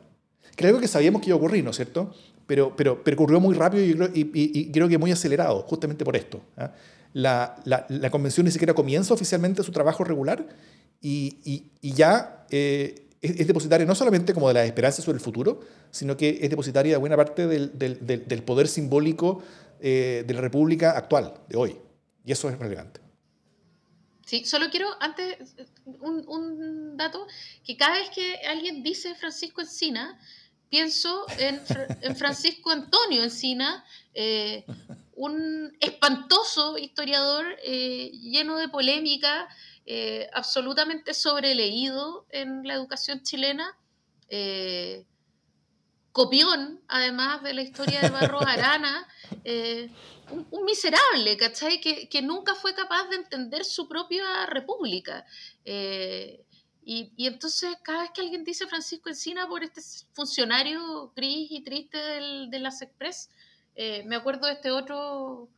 [0.57, 2.13] Creo que sabíamos que iba a ocurrir, ¿no es cierto?
[2.47, 6.41] Pero, pero, pero muy rápido y, creo que muy acelerado, justamente por esto.
[6.57, 6.73] ¿ah?
[7.13, 10.47] La, la, convención ni siquiera comienza oficialmente su trabajo regular
[11.01, 16.17] y, ya eh, es, depositaria no solamente como de la esperanza sobre el futuro, sino
[16.17, 19.43] que es depositaria de buena parte del, del poder simbólico
[19.81, 21.79] eh, de la República actual, de hoy.
[22.25, 23.01] Y eso es relevante.
[24.25, 27.27] Sí, solo quiero antes un, dato,
[27.65, 30.19] que cada vez que alguien dice Francisco Encina,
[30.71, 31.61] pienso en,
[32.17, 33.85] Francisco Antonio Encina,
[34.15, 34.65] eh,
[35.15, 39.49] un espantoso historiador eh, lleno de polémica,
[40.33, 43.77] absolutamente sobreleído en la educación chilena,
[46.15, 49.07] copión además de la historia de Barros Arana,
[50.31, 51.81] un, miserable, ¿cachai?
[51.81, 55.27] Que, que, nunca fue capaz de entender su propia república.
[56.87, 59.81] Y, y, entonces cada vez que alguien dice Francisco Encina por este
[60.13, 63.31] funcionario gris y triste del, de las Express,
[63.75, 65.49] eh, me acuerdo de este otro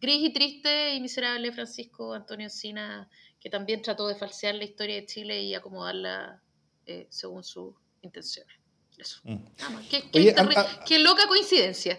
[0.00, 4.96] gris y triste y miserable Francisco Antonio Encina, que también trató de falsear la historia
[4.96, 6.40] de Chile y acomodarla
[6.86, 8.59] eh, según sus intenciones.
[9.00, 9.20] Eso.
[9.24, 9.36] Mm.
[10.86, 11.98] qué, loca coincidencia.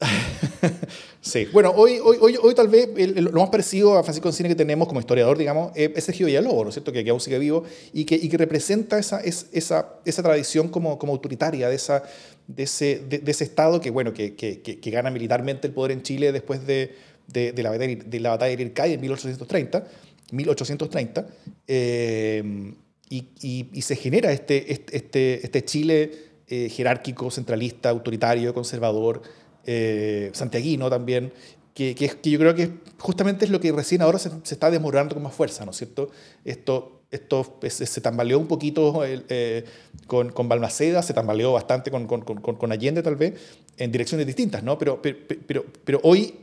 [1.20, 4.54] sí, bueno, hoy, hoy, hoy, hoy tal vez lo más parecido a Francisco Encina que
[4.54, 6.90] tenemos como historiador, digamos, es Sergio Villalobos, ¿no es cierto?
[6.90, 10.98] Que, que, aún sigue vivo y que, y que representa esa, esa, esa tradición como,
[10.98, 12.02] como autoritaria de, esa,
[12.46, 16.32] de, ese, de, ese Estado que, bueno, que, que, gana militarmente el poder en Chile
[16.32, 19.86] después de, de, la, de la batalla de Ircay en 1830.
[20.32, 21.26] 1830
[21.66, 22.74] eh,
[23.08, 23.26] y,
[23.72, 29.22] y, se genera este, este, este, este Chile eh, jerárquico, centralista, autoritario, conservador,
[29.64, 31.32] eh, santiaguino también,
[31.74, 35.22] que, que, yo creo que justamente es lo que recién ahora se, está desmoronando con
[35.22, 36.10] más fuerza, ¿no es cierto?
[36.44, 39.64] Esto, esto se tambaleó un poquito eh,
[40.08, 43.34] con, con, Balmaceda, se tambaleó bastante con, con, con, Allende tal vez,
[43.76, 44.76] en direcciones distintas, ¿no?
[44.76, 46.34] Pero, pero, pero, hoy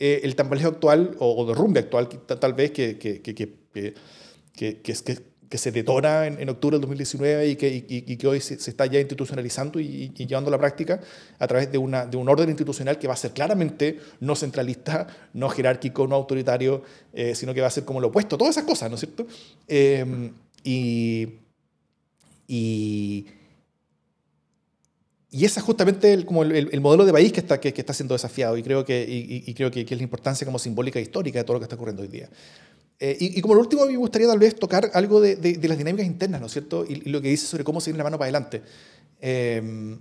[0.00, 4.92] el tambaleo actual, o, o derrumbe actual, tal vez que, que, que,
[5.50, 8.40] que, que, que, que se detona en, octubre del 2019 y que, y, que hoy
[8.40, 11.00] se, está ya institucionalizando y, llevando a la práctica
[11.38, 15.08] a través de, una, de un orden institucional que va a ser claramente no centralista,
[15.34, 16.82] no jerárquico, no autoritario,
[17.12, 19.26] eh, sino que va a ser como lo opuesto, todas esas cosas, ¿no es cierto?
[19.66, 20.30] Eh,
[20.62, 21.28] y,
[22.46, 23.26] y,
[25.32, 28.14] y ese es justamente el, como el, modelo de país que está, que, está siendo
[28.14, 31.38] desafiado y creo, que, y, creo que, que, es la importancia como simbólica e histórica
[31.38, 32.28] de todo lo que está ocurriendo hoy día.
[33.02, 36.06] Eh, y, como lo último, me gustaría tal vez tocar algo de, de, las dinámicas
[36.06, 36.84] internas, ¿no es cierto?
[36.86, 38.62] Y, lo que dice sobre cómo seguir la mano para adelante.
[39.22, 39.96] Eh,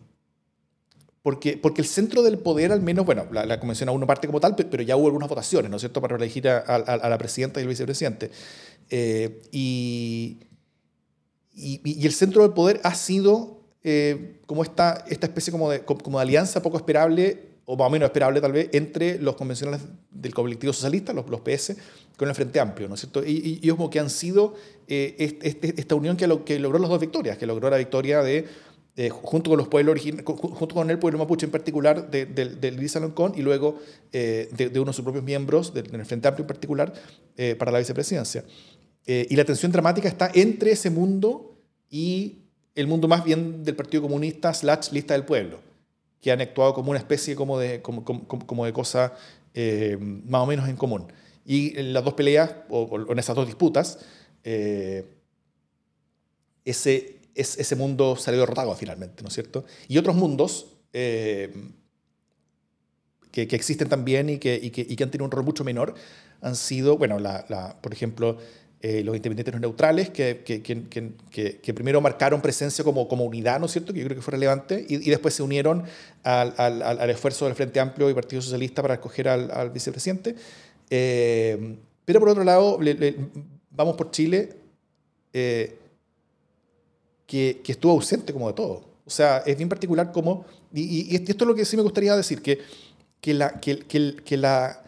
[1.21, 4.41] porque, porque el centro del poder, al menos, bueno, la, convención aún no parte como
[4.41, 7.61] tal, pero ya hubo algunas votaciones, ¿no es cierto?, para elegir a, a, la presidenta
[7.61, 8.31] y el vicepresidente.
[8.89, 10.39] Eh, y,
[11.53, 13.61] y, el centro del poder ha sido
[14.45, 18.07] como esta, esta especie como de, como de alianza poco esperable o más o menos
[18.07, 19.81] esperable tal vez, entre los convencionales
[20.21, 21.75] del colectivo socialista, los, los PS,
[22.17, 23.23] con el Frente Amplio, ¿no es cierto?
[23.25, 24.55] Y, y, como que han sido
[24.87, 28.21] eh, este, esta unión que, lo, que logró las dos victorias, que logró la victoria
[28.21, 28.45] de,
[28.97, 33.79] eh, junto con el pueblo mapuche en particular, del de, de Luis Aloncón, y luego
[34.11, 36.93] eh, de, uno de sus propios miembros, del Frente Amplio en particular,
[37.57, 38.43] para la vicepresidencia.
[39.05, 41.55] y la tensión dramática está entre ese mundo
[41.89, 42.39] y
[42.75, 45.69] el mundo más bien del Partido Comunista slash lista del pueblo
[46.21, 49.13] que han actuado como una especie como de, como, como, de cosa
[49.53, 51.11] eh, más o menos en común.
[51.45, 53.99] Y en las dos peleas, o, en esas dos disputas,
[54.43, 55.05] eh,
[56.65, 59.65] ese, ese mundo salió derrotado finalmente, ¿no es cierto?
[59.87, 61.51] Y otros mundos eh,
[63.31, 65.63] que, que, existen también y que, y que, y, que, han tenido un rol mucho
[65.63, 65.95] menor
[66.41, 68.37] han sido, bueno, la, la, por ejemplo,
[68.81, 73.65] eh, los independientes neutrales, que, que, que, que, primero marcaron presencia como, como unidad, ¿no
[73.65, 75.83] es cierto?, que yo creo que fue relevante, y, y después se unieron
[76.23, 80.33] al, al, al, esfuerzo del Frente Amplio y Partido Socialista para escoger al, al vicepresidente.
[80.89, 82.79] Eh, pero por otro lado,
[83.71, 84.55] vamos por Chile,
[85.33, 85.77] eh,
[87.27, 88.85] que, estuvo ausente como de todo.
[89.05, 92.15] O sea, es bien particular como, y, y, esto es lo que sí me gustaría
[92.15, 92.59] decir, que,
[93.19, 94.83] que la, que, que la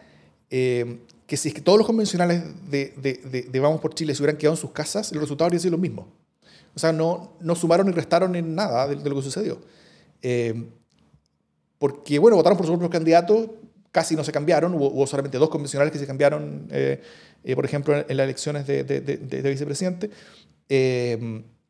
[1.32, 4.36] que si es que todos los convencionales de, de, de, Vamos por Chile se hubieran
[4.36, 6.12] quedado en sus casas, el resultado habría sido lo mismo.
[6.74, 9.58] O sea, no, no sumaron ni restaron en nada de, lo que sucedió.
[10.20, 10.68] Eh,
[11.78, 13.48] porque, bueno, votaron por sus propios candidatos,
[13.90, 17.00] casi no se cambiaron, hubo, solamente dos convencionales que se cambiaron, eh,
[17.44, 20.10] eh, por ejemplo, en, las elecciones de, de vicepresidente,
[20.68, 21.14] y,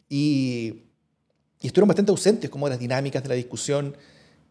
[0.09, 0.83] y,
[1.63, 3.97] estuvieron bastante ausentes como de las dinámicas de la discusión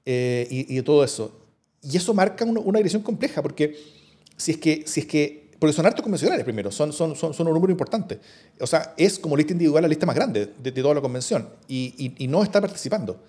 [0.05, 1.37] y, y, de todo eso.
[1.81, 4.00] Y eso marca una, una dirección compleja, porque
[4.41, 7.47] si es que, si es que porque son hartos convencionales primero, son, son, son, son,
[7.47, 8.19] un número importante.
[8.59, 12.15] O sea, es como lista individual la lista más grande de, toda la convención y,
[12.17, 13.23] y, no está participando.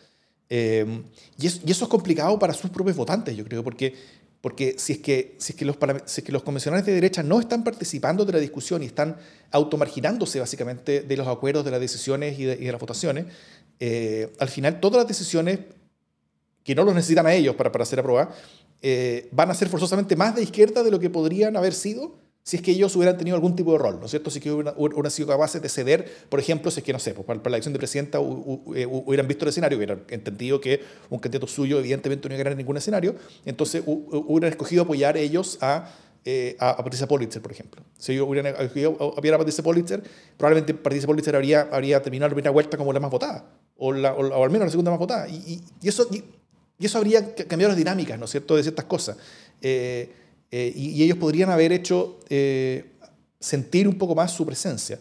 [0.48, 1.02] Eh,
[1.38, 3.94] y, eso, y, eso, es complicado para sus propios votantes, yo creo, porque,
[4.40, 7.22] porque si, es que, si, es que los, si es que los convencionales de derecha
[7.22, 9.18] no están participando de la discusión y están
[9.50, 13.26] automarginándose básicamente de los acuerdos, de las decisiones y de, y de las votaciones,
[13.78, 15.58] eh, al final todas las decisiones
[16.64, 18.34] que no los necesitan a ellos para, para ser aprobadas,
[18.82, 22.56] eh, van a ser forzosamente más de izquierda de lo que podrían haber sido si
[22.56, 24.28] es que ellos hubieran tenido algún tipo de rol, ¿no es cierto?
[24.30, 27.14] Si es que hubieran, sido capaces de ceder, por ejemplo, si es que, no sé,
[27.14, 31.20] pues para, la elección de presidenta eh, hubieran visto el escenario, hubieran entendido que un
[31.20, 33.14] candidato suyo evidentemente no iba a ganar ningún escenario,
[33.44, 35.92] entonces hubieran escogido apoyar ellos a,
[36.24, 37.84] eh, a, Patricia Politzer, por ejemplo.
[37.96, 40.02] Si ellos hubieran escogido apoyar a Patricia Politzer,
[40.36, 44.14] probablemente Patricia Politzer habría, habría terminado la primera vuelta como la más votada, o, la,
[44.14, 45.28] o, al menos la segunda más votada.
[45.28, 46.08] Y, y, eso...
[46.10, 46.41] Y
[46.78, 49.16] eso habría cambiado las dinámicas, ¿no es cierto?, de ciertas cosas.
[49.62, 50.10] Eh,
[50.50, 52.90] eh, y, ellos podrían haber hecho eh,
[53.40, 54.98] sentir un poco más su presencia.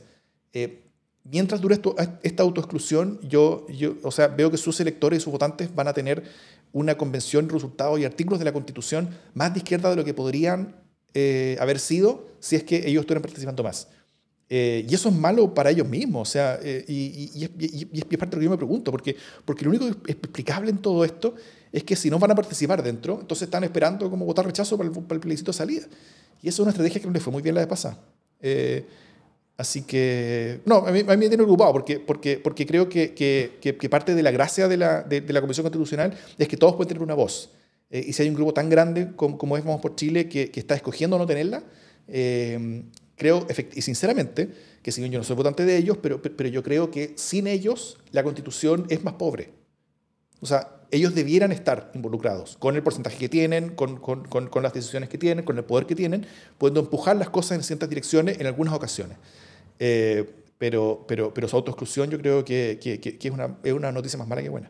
[1.24, 1.80] mientras dure
[2.24, 5.94] esta autoexclusión, yo, yo o sea, veo que sus electores y sus votantes van a
[5.94, 6.24] tener
[6.72, 10.76] una convención, resultados y artículos de la Constitución más de izquierda de lo que podrían
[11.60, 13.90] haber sido si es que ellos estuvieran participando más.
[14.50, 18.38] y eso es malo para ellos mismos, o sea, y, y, y, es parte de
[18.38, 21.36] lo que yo me pregunto, porque, porque lo único explicable en todo esto
[21.72, 24.90] es que si no van a participar dentro, entonces están esperando como votar rechazo para
[24.90, 25.88] el, el plebiscito de salida.
[26.42, 27.98] Y eso es una estrategia que no les fue muy bien la de pasada.
[28.42, 28.86] Eh,
[29.58, 33.14] así que, no, a mí, a mí me tiene preocupado porque, porque, porque creo que,
[33.14, 36.76] que, que, parte de la gracia de la, de, la Comisión Constitucional es que todos
[36.76, 37.52] pueden tener una voz.
[37.90, 40.52] Eh, y si hay un grupo tan grande como, como es Vamos por Chile que,
[40.54, 41.64] está escogiendo no tenerla,
[42.08, 42.84] eh,
[43.16, 44.50] creo, y sinceramente,
[44.82, 47.48] que si bien yo no soy votante de ellos, pero, pero yo creo que sin
[47.48, 49.52] ellos la Constitución es más pobre.
[50.40, 54.74] O sea, ellos debieran estar involucrados con el porcentaje que tienen, con, con, con, las
[54.74, 56.26] decisiones que tienen, con el poder que tienen,
[56.58, 59.18] pudiendo empujar las cosas en ciertas direcciones en algunas ocasiones.
[59.80, 63.92] Eh, pero, pero, pero su autoexclusión yo creo que, que, que, es, una, es una
[63.92, 64.70] noticia más mala que buena.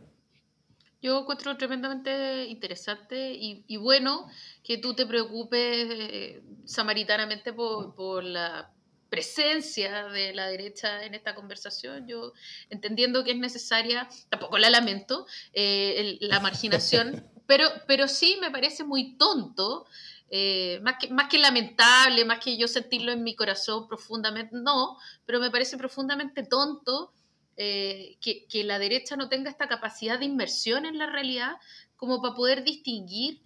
[1.01, 4.27] Yo encuentro tremendamente interesante y, y bueno
[4.63, 8.71] que tú te preocupes eh, samaritanamente por, por la
[9.11, 12.07] presencia de la derecha en esta conversación.
[12.07, 12.31] Yo
[12.69, 18.85] entendiendo que es necesaria, tampoco la lamento, eh, la marginación, pero, pero sí me parece
[18.85, 19.85] muy tonto,
[20.29, 24.97] eh, más, que, más que lamentable, más que yo sentirlo en mi corazón profundamente, no,
[25.25, 27.11] pero me parece profundamente tonto
[27.57, 31.57] eh, que, que, la derecha no tenga esta capacidad de inmersión en la realidad
[31.97, 33.41] como para poder distinguir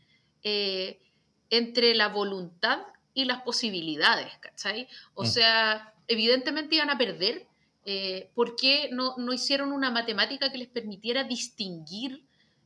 [1.49, 2.83] entre la voluntad
[3.15, 4.87] y las posibilidades, ¿cachai?
[5.15, 5.25] O mm.
[5.25, 7.47] sea, evidentemente iban a perder.
[7.85, 12.23] Eh, ¿Por qué no, no, hicieron una matemática que les permitiera distinguir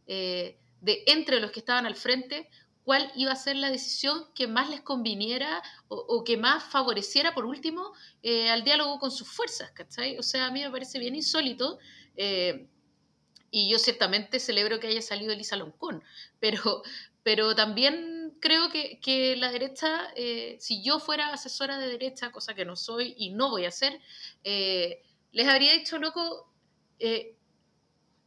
[0.08, 2.50] eh, de entre los que estaban al frente
[2.84, 7.46] cuál iba a ser la decisión que más les conviniera o, que más favoreciera, por
[7.46, 7.94] último,
[8.24, 10.18] eh, al diálogo con sus fuerzas, ¿cachai?
[10.18, 11.78] O sea, a mí me parece bien insólito.
[13.52, 16.04] y yo ciertamente celebro que haya salido Elisa Loncón,
[16.40, 16.82] pero,
[17.22, 22.54] pero también creo que, que la derecha, eh, si yo fuera asesora de derecha, cosa
[22.54, 24.00] que no soy y no voy a hacer,
[24.44, 26.52] eh, les habría dicho, loco,
[27.00, 27.36] eh,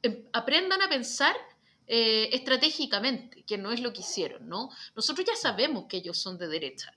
[0.02, 1.36] em, aprendan a pensar
[1.84, 4.70] estratégicamente, que no es lo que hicieron, ¿no?
[4.96, 6.90] Nosotros ya sabemos que ellos son de derecha.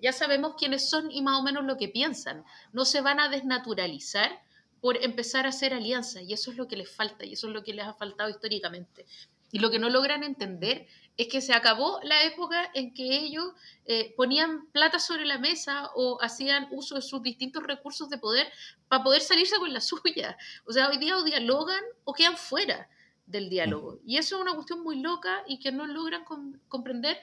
[0.00, 2.44] ya sabemos quiénes son y más o menos lo que piensan.
[2.72, 4.42] No se van a desnaturalizar
[4.80, 7.52] por empezar a hacer alianzas y eso es lo que les falta y eso es
[7.54, 9.06] lo que les ha faltado históricamente.
[9.52, 13.52] Y lo que no logran entender es que se acabó la época en que ellos
[13.84, 18.50] eh, ponían plata sobre la mesa o hacían uso de sus distintos recursos de poder
[18.88, 20.36] para poder salirse con la suya.
[20.64, 22.88] O sea, hoy día o dialogan o quedan fuera
[23.26, 24.00] del diálogo.
[24.06, 26.24] Y eso es una cuestión muy loca y que no logran
[26.68, 27.18] comprender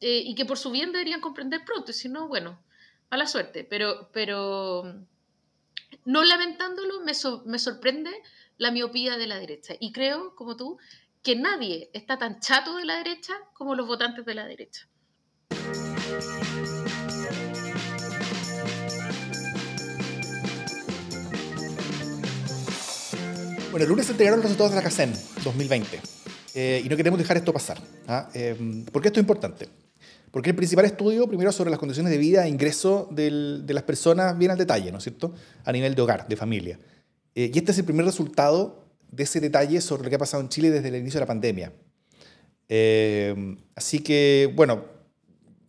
[0.00, 1.92] eh, y que por su bien deberían comprender pronto.
[1.92, 2.62] Y si no, bueno,
[3.10, 3.64] mala suerte.
[3.64, 4.84] Pero, pero
[6.04, 7.12] no lamentándolo, me,
[7.46, 8.10] me sorprende
[8.58, 9.74] la miopía de la derecha.
[9.80, 10.78] Y creo, como tú,
[11.24, 14.86] que nadie está tan chato de la derecha como los votantes de la derecha.
[23.70, 26.00] Bueno, el lunes se entregaron los resultados de la CACEN 2020
[26.54, 27.80] eh, y no queremos dejar esto pasar.
[28.06, 28.28] ¿ah?
[28.34, 29.68] Eh, ¿Por qué esto es importante?
[30.30, 34.36] Porque el principal estudio, primero, sobre las condiciones de vida e ingreso de las personas
[34.36, 35.32] viene al detalle, ¿no es cierto?
[35.64, 36.78] A nivel de hogar, de familia.
[37.34, 38.83] Eh, y este es el primer resultado
[39.14, 41.26] de ese detalle sobre lo que ha pasado en Chile desde el inicio de la
[41.26, 41.72] pandemia.
[42.68, 44.84] Eh, así que, bueno,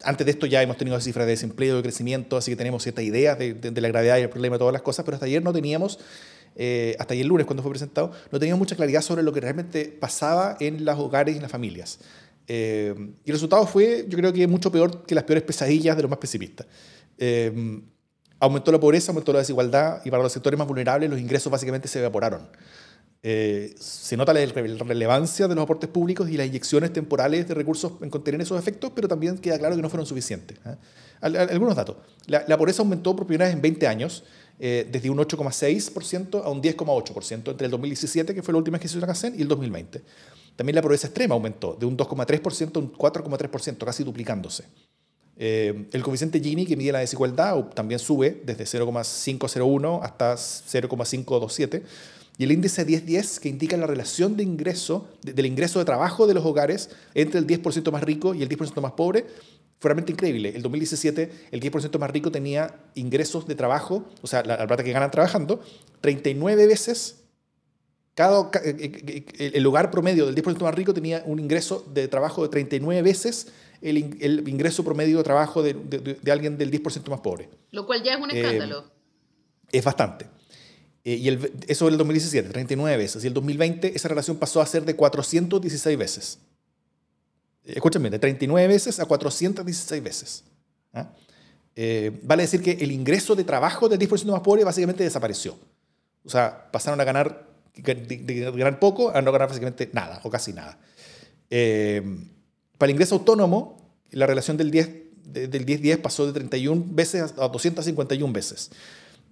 [0.04, 3.02] antes de esto ya hemos tenido cifras de desempleo, de crecimiento, así que tenemos cierta
[3.02, 5.44] idea de, de, la gravedad y el problema de todas las cosas, pero hasta ayer
[5.44, 6.00] no teníamos,
[6.56, 9.86] eh, hasta ayer lunes cuando fue presentado, no teníamos mucha claridad sobre lo que realmente
[9.86, 12.00] pasaba en los hogares y en las familias.
[12.48, 16.10] y el resultado fue, yo creo que mucho peor que las peores pesadillas de los
[16.10, 16.68] más pesimistas.
[18.40, 21.88] aumentó la pobreza, aumentó la desigualdad y para los sectores más vulnerables los ingresos básicamente
[21.88, 22.48] se evaporaron.
[23.28, 27.94] Eh, se nota la relevancia de los aportes públicos y las inyecciones temporales de recursos
[28.02, 30.60] en contener esos efectos, pero también queda claro que no fueron suficientes.
[30.64, 30.76] ¿eh?
[31.22, 31.96] Algunos datos.
[32.28, 34.26] La, pobreza aumentó por primera vez en 20 años,
[34.60, 38.88] eh, desde un 8,6% a un 10,8% entre el 2017, que fue la última que
[38.88, 40.04] se hizo CACEN, y el 2020.
[40.56, 44.66] También la pobreza extrema aumentó de un 2,3% a un 4,3%, casi duplicándose.
[45.36, 51.84] el coeficiente Gini, que mide la desigualdad, también sube desde 0,501 hasta 0,527
[52.38, 56.34] y el índice 1010, que indica la relación de ingreso, del ingreso de trabajo de
[56.34, 59.26] los hogares entre el 10% más rico y el 10% más pobre,
[59.80, 60.54] fue realmente increíble.
[60.56, 64.92] El 2017, el 10% más rico tenía ingresos de trabajo, o sea, la, plata que
[64.92, 65.62] ganan trabajando,
[66.02, 67.22] 39 veces.
[68.16, 72.08] Cada, eh, eh, eh, el hogar promedio del 10% más rico tenía un ingreso de
[72.08, 73.48] trabajo de 39 veces
[73.82, 73.98] el,
[74.48, 77.50] ingreso promedio de trabajo de, alguien del 10% más pobre.
[77.72, 78.86] Lo cual ya es un escándalo.
[79.72, 80.28] es bastante.
[81.06, 83.24] Eh, y el, eso en el 2017, 39 veces.
[83.24, 86.40] Y el 2020 esa relación pasó a ser de 416 veces.
[87.64, 90.44] Eh, escúchame, de 39 veces a 416 veces.
[90.94, 91.08] ¿ah?
[91.76, 95.56] Eh, vale decir que el ingreso de trabajo del 10% más pobre básicamente desapareció.
[96.26, 100.54] O sea, pasaron a ganar, de, ganar poco a no ganar básicamente nada o casi
[100.54, 100.80] nada.
[101.48, 104.90] para el ingreso autónomo, la relación del 10,
[105.26, 108.72] del 10-10 pasó de 31 veces a 251 veces.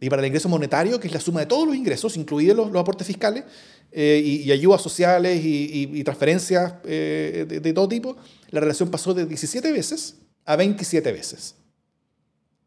[0.03, 2.75] Y para el ingreso monetario, que es la suma de todos los ingresos, incluidos los,
[2.75, 3.45] aportes fiscales
[3.89, 8.17] eh, y, ayudas sociales y, transferencias eh, de, todo tipo,
[8.49, 11.55] la relación pasó de 17 veces a 27 veces.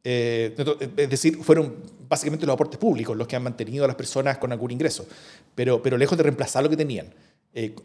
[0.03, 0.57] Eh,
[0.97, 1.74] es decir, fueron
[2.09, 5.07] básicamente los aportes públicos los que han mantenido a las personas con algún ingreso,
[5.55, 7.12] pero, pero lejos de reemplazar lo que tenían.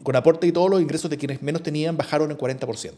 [0.02, 2.94] con aporte y todos los ingresos de quienes menos tenían bajaron en 40%.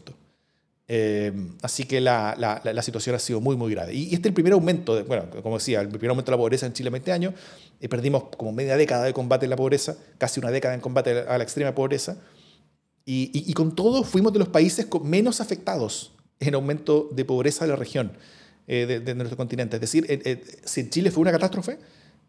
[0.87, 1.33] Eh,
[1.63, 3.93] así que la, la, situación ha sido muy, muy grave.
[3.93, 6.41] Y, este es el primer aumento, de, bueno, como decía, el primer aumento de la
[6.41, 7.33] pobreza en Chile en 20 años.
[7.81, 11.11] y perdimos como media década de combate a la pobreza, casi una década en combate
[11.27, 12.17] a la extrema pobreza.
[13.05, 17.71] Y, y, con todo fuimos de los países menos afectados en aumento de pobreza de
[17.71, 18.11] la región,
[18.67, 19.77] eh, de, nuestro continente.
[19.77, 21.77] Es decir, eh, si en Chile fue una catástrofe,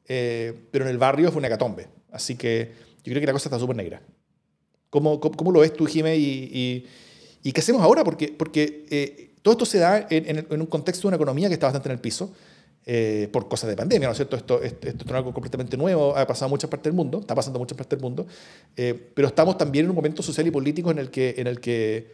[0.07, 1.89] pero en el barrio fue una catombe.
[2.13, 4.03] Así que yo creo que la cosa está súper negra.
[4.91, 6.17] ¿Cómo, ¿Cómo, lo ves tú, Jimé?
[6.17, 6.87] y ¿Y
[7.53, 8.03] qué hacemos ahora?
[8.05, 11.66] Porque, porque eh, todo esto se da en, un contexto de una economía que está
[11.66, 12.32] bastante en el piso.
[12.88, 14.36] Eh, por cosas de pandemia, ¿no es cierto?
[14.36, 17.59] Esto, esto, es algo completamente nuevo, ha pasado en muchas partes del mundo, está pasando
[17.59, 18.28] en muchas partes del mundo,
[18.76, 21.59] eh, pero estamos también en un momento social y político en el que, en el
[21.59, 22.12] que,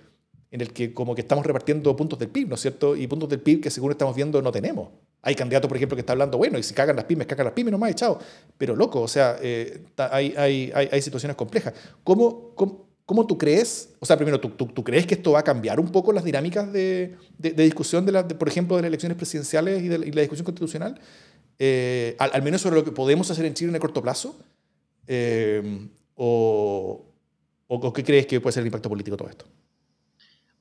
[0.50, 2.96] en el que como que estamos repartiendo puntos del PIB, ¿no es cierto?
[2.96, 4.88] Y puntos del PIB que según estamos viendo no tenemos.
[5.20, 7.52] Hay candidatos, por ejemplo, que están hablando, bueno, y si cagan las pymes, cagan las
[7.52, 8.18] pymes, no más echado.
[8.56, 11.74] Pero loco, o sea, hay, hay, hay, hay, situaciones complejas.
[12.02, 15.44] ¿Cómo, cómo ¿Cómo tú crees, o sea, primero, ¿tú, tú, crees que esto va a
[15.44, 19.18] cambiar un poco las dinámicas de, de, discusión, de, la, por ejemplo, de las elecciones
[19.18, 20.98] presidenciales y de la, discusión constitucional?
[21.58, 24.34] Eh, al, menos sobre lo que podemos hacer en Chile en el corto plazo.
[25.06, 27.04] Eh, o,
[27.66, 29.44] o, qué crees que puede ser el impacto político de todo esto?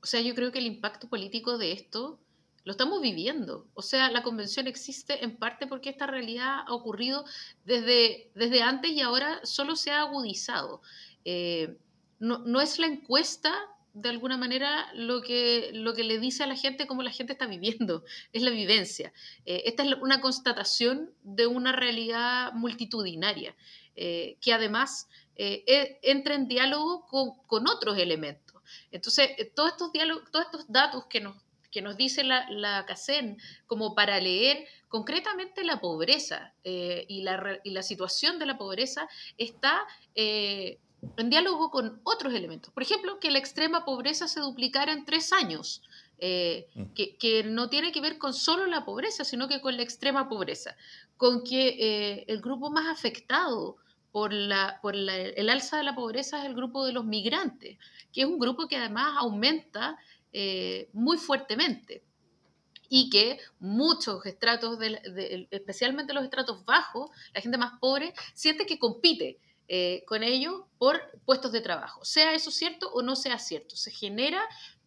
[0.03, 2.19] O sea, yo creo que el impacto político de esto
[2.65, 3.65] lo estamos viviendo.
[3.75, 7.23] O sea, la convención existe en parte porque esta realidad ha ocurrido
[7.63, 10.81] desde, desde antes y ahora solo se ha agudizado.
[11.23, 11.77] Eh,
[12.21, 13.51] no, es la encuesta
[13.93, 17.33] de alguna manera lo que, lo que le dice a la gente cómo la gente
[17.33, 19.11] está viviendo, es la vivencia.
[19.45, 23.55] Eh, esta es una constatación de una realidad multitudinaria,
[23.95, 27.05] eh, que además eh, e, entra en diálogo
[27.47, 28.61] con, otros elementos.
[28.91, 29.91] Entonces, todos estos,
[30.31, 31.35] todos estos datos que nos,
[31.71, 37.71] que nos dice la, la CACEN como para leer concretamente la pobreza y la, y,
[37.71, 39.81] la, situación de la pobreza está
[41.17, 42.73] en diálogo con otros elementos.
[42.73, 45.81] Por ejemplo, que la extrema pobreza se duplicara en tres años,
[46.19, 46.83] eh, mm.
[47.19, 50.75] que, no tiene que ver con solo la pobreza, sino que con la extrema pobreza,
[51.17, 53.77] con que eh, el grupo más afectado
[54.11, 57.77] por, la, por el alza de la pobreza es el grupo de los migrantes,
[58.13, 59.97] que es un grupo que además aumenta
[60.33, 62.03] eh, muy fuertemente
[62.89, 64.77] y que muchos estratos,
[65.49, 69.39] especialmente los estratos bajos, la gente más pobre, siente que compite
[69.73, 72.03] eh, con ello por puestos de trabajo.
[72.03, 74.45] Sea eso cierto o no sea cierto, se genera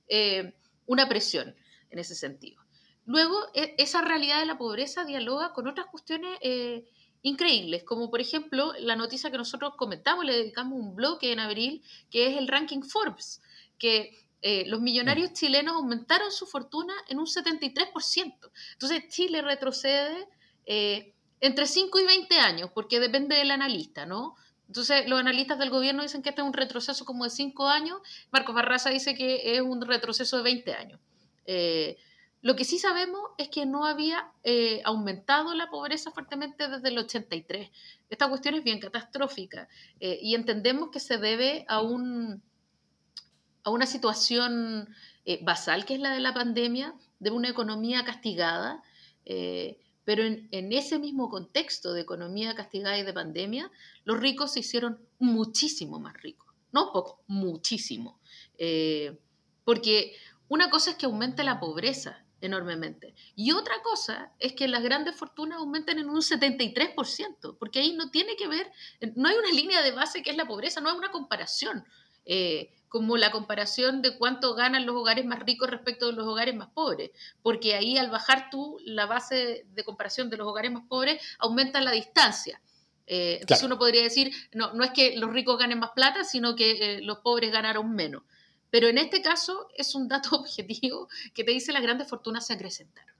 [0.08, 0.52] eh,
[0.84, 1.56] una presión
[1.88, 2.62] en ese sentido.
[3.06, 6.84] Luego, e, esa realidad de la pobreza dialoga con otras cuestiones eh,
[7.22, 11.82] increíbles, como por ejemplo la noticia que nosotros comentamos, le dedicamos un bloque en abril,
[12.10, 13.40] que es el ranking Forbes,
[13.78, 14.22] que
[14.66, 18.34] los millonarios chilenos aumentaron su fortuna en un 73%.
[18.72, 20.28] Entonces Chile retrocede
[21.40, 24.36] entre 5 y 20 años, porque depende del analista, ¿no?
[24.66, 28.00] Entonces, los analistas del gobierno dicen que este es un retroceso como de 5 años,
[28.30, 31.00] Marcos Barraza dice que es un retroceso de 20 años.
[31.46, 31.98] Eh,
[32.40, 36.98] lo que sí sabemos es que no había eh, aumentado la pobreza fuertemente desde el
[36.98, 37.70] 83.
[38.10, 39.68] Esta cuestión es bien catastrófica
[40.00, 42.42] eh, y entendemos que se debe a, un,
[43.62, 44.88] a una situación
[45.40, 48.82] basal que es la de la pandemia, de una economía castigada,
[50.04, 53.70] pero en, ese mismo contexto de economía castigada y de pandemia,
[54.04, 56.52] los ricos se hicieron muchísimo más ricos.
[56.72, 58.20] No poco, muchísimo.
[59.64, 60.16] porque
[60.48, 63.14] una cosa es que aumente la pobreza enormemente.
[63.34, 68.10] Y otra cosa es que las grandes fortunas aumenten en un 73%, porque ahí no
[68.10, 68.70] tiene que ver,
[69.16, 71.84] no hay una línea de base que es la pobreza, no hay una comparación,
[72.26, 76.54] eh, como la comparación de cuánto ganan los hogares más ricos respecto de los hogares
[76.54, 77.10] más pobres,
[77.42, 81.80] porque ahí al bajar tú la base de comparación de los hogares más pobres, aumenta
[81.80, 82.62] la distancia.
[83.08, 86.54] Eh, entonces uno podría decir, no, no es que los ricos ganen más plata, sino
[86.54, 88.22] que eh, los pobres ganaron menos.
[88.70, 92.52] Pero en este caso es un dato objetivo que te dice las grandes fortunas se
[92.52, 93.16] acrecentaron.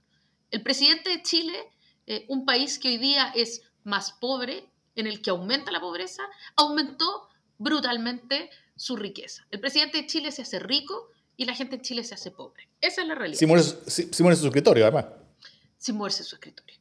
[0.53, 1.59] El presidente de Chile,
[2.07, 6.23] eh, un país que hoy día es más pobre, en el que aumenta la pobreza,
[6.55, 9.47] aumentó brutalmente su riqueza.
[9.51, 12.69] El presidente de Chile se hace rico y la gente en Chile se hace pobre.
[12.81, 13.39] Esa es la realidad.
[13.39, 15.07] Sin moverse, su escritorio, además.
[15.79, 16.77] Sin moverse su escritorio.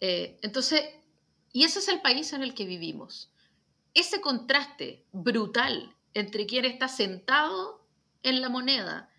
[0.00, 0.82] Eh, entonces,
[1.52, 3.30] y ese es el país en el que vivimos.
[3.94, 7.84] Ese contraste brutal entre quien está sentado
[8.22, 9.10] en la moneda.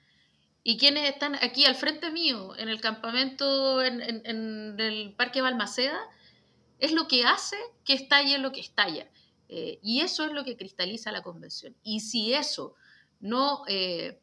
[0.64, 4.02] Y quienes están aquí al frente mío, en el campamento, en,
[4.80, 6.00] el Parque Balmaceda,
[6.80, 9.08] es lo que hace que estalle lo que estalla.
[9.48, 11.76] Eh, y eso es lo que cristaliza la convención.
[11.84, 12.76] Y si eso
[13.20, 14.20] no, eh,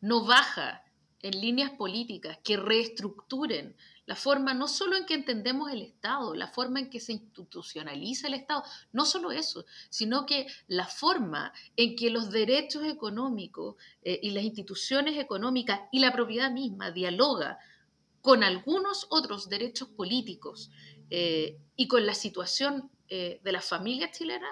[0.00, 0.84] no baja
[1.20, 6.48] en líneas políticas que reestructuren la forma no solo en que entendemos el Estado, la
[6.48, 11.94] forma en que se institucionaliza el Estado, no solo eso, sino que la forma en
[11.94, 17.58] que los derechos económicos eh, y las instituciones económicas y la propiedad misma dialoga
[18.20, 20.70] con algunos otros derechos políticos
[21.76, 24.50] y con la situación eh, de las familias chilenas,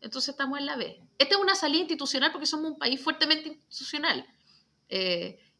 [0.00, 1.00] entonces estamos en la B.
[1.18, 4.26] Esta es una salida institucional porque somos un país fuertemente institucional.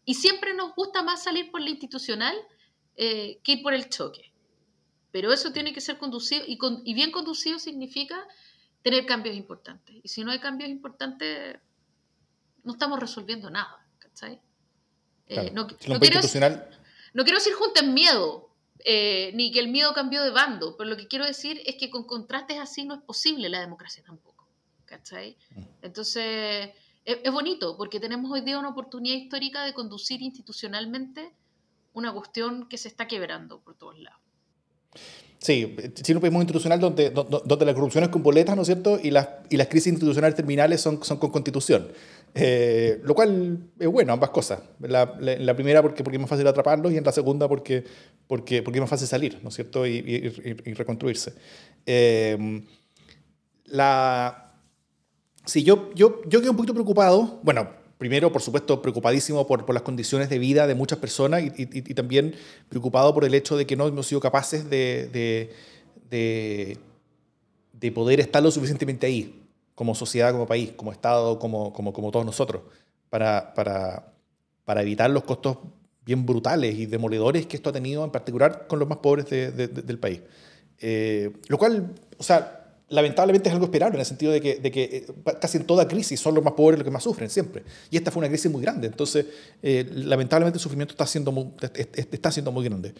[0.06, 2.36] y siempre nos gusta más salir por la institucional
[2.96, 4.32] eh, que ir por el choque.
[5.10, 8.16] Pero eso tiene que ser conducido y, y, bien conducido significa
[8.82, 9.96] tener cambios importantes.
[10.02, 11.58] Y si no hay cambios importantes,
[12.62, 13.84] no estamos resolviendo nada.
[13.98, 14.40] ¿cachai?
[15.26, 18.50] Eh, no, quiero, no, quiero, decir junten miedo,
[18.84, 21.90] eh, ni que el miedo cambió de bando, pero lo que quiero decir es que
[21.90, 24.34] con contrastes así no es posible la democracia tampoco.
[24.94, 25.36] ¿cachai?
[25.54, 25.60] Mm.
[25.82, 26.70] Entonces,
[27.04, 31.30] es, es bonito porque tenemos hoy día una oportunidad histórica de conducir institucionalmente
[31.92, 34.20] una cuestión que se está quebrando por todos lados.
[35.38, 38.66] Sí, Chile un país muy institucional donde, donde, la corrupción es con boletas, ¿no es
[38.66, 38.98] cierto?
[39.02, 41.92] Y las, y las crisis institucionales terminales son, son con constitución.
[42.36, 44.60] Eh, lo cual es bueno, ambas cosas.
[44.80, 47.84] La, la, primera porque, porque es más fácil atraparlos y en la segunda porque,
[48.26, 49.86] porque, porque es más fácil salir, ¿no es cierto?
[49.86, 50.28] Y,
[50.74, 51.34] reconstruirse.
[51.86, 52.62] Eh,
[53.66, 54.52] la...
[55.44, 57.38] Sí, yo, yo, yo quedo un poquito preocupado.
[57.42, 57.68] Bueno,
[57.98, 62.34] primero, por supuesto, preocupadísimo por, por, las condiciones de vida de muchas personas y, también
[62.68, 65.08] preocupado por el hecho de que no hemos sido capaces de,
[66.10, 66.78] de,
[67.72, 69.43] de, poder estar lo suficientemente ahí,
[69.74, 72.62] como sociedad, como país, como Estado, como, como, como todos nosotros,
[73.10, 74.12] para, para,
[74.64, 75.58] para, evitar los costos
[76.04, 79.98] bien brutales y demoledores que esto ha tenido, en particular con los más pobres del
[79.98, 80.20] país.
[80.80, 84.70] Eh, lo cual, o sea, lamentablemente es algo esperable en el sentido de que, de
[84.70, 85.06] que eh,
[85.40, 87.62] casi en toda crisis son los más pobres los que más sufren siempre.
[87.90, 89.26] Y esta fue una crisis muy grande, entonces
[89.62, 92.94] eh, lamentablemente el sufrimiento está siendo muy, está siendo muy grande.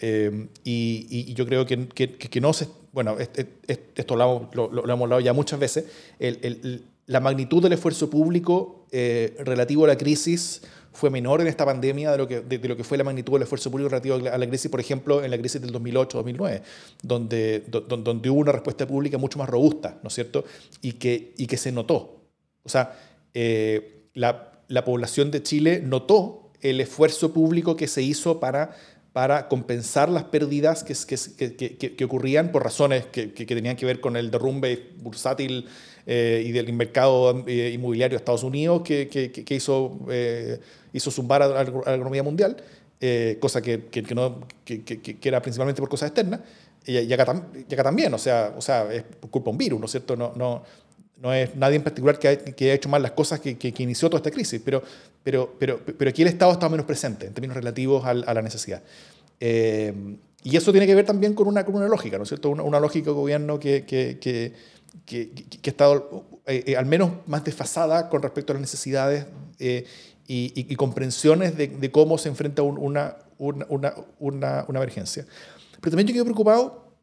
[0.00, 2.68] Eh, y, yo creo que, que, que, no se...
[2.92, 5.84] Bueno, esto lo, lo, lo, hemos hablado ya muchas veces,
[6.18, 11.64] el, el, la magnitud del esfuerzo público relativo a la crisis fue menor en esta
[11.64, 14.38] pandemia de lo que, de, lo que fue la magnitud del esfuerzo público relativo a
[14.38, 16.62] la crisis, por ejemplo, en la crisis del 2008-2009,
[17.02, 20.44] donde, donde hubo una respuesta pública mucho más robusta, ¿no es cierto?
[20.82, 22.22] Y que, y que se notó.
[22.64, 22.98] O sea,
[23.34, 28.76] eh, la, la población de Chile notó el esfuerzo público que se hizo para
[29.12, 30.94] para compensar las pérdidas que,
[31.36, 35.66] que, que, que ocurrían por razones que, tenían que ver con el derrumbe bursátil
[36.06, 40.60] eh, y del mercado eh, inmobiliario de Estados Unidos que, hizo, eh,
[40.92, 42.56] hizo zumbar a, la economía mundial,
[43.40, 46.40] cosa que, no, que, era principalmente por cosas externas,
[46.86, 49.92] y, acá, acá, también, o sea, o sea, es culpa de un virus, ¿no es
[49.92, 50.16] cierto?
[50.16, 50.62] No, no,
[51.20, 54.30] no es nadie en particular que, haya hecho mal las cosas que, inició toda esta
[54.30, 54.82] crisis, pero,
[55.22, 58.82] pero, pero, pero aquí el Estado está menos presente en términos relativos a, la necesidad.
[59.38, 62.48] y eso tiene que ver también con una, con una lógica, ¿no es cierto?
[62.48, 64.54] Una, una lógica de gobierno que, que,
[65.12, 69.26] ha estado eh, al menos más desfasada con respecto a las necesidades
[70.26, 75.26] y, comprensiones de, de, cómo se enfrenta una, una, una, una, emergencia.
[75.80, 76.94] Pero también yo quedo preocupado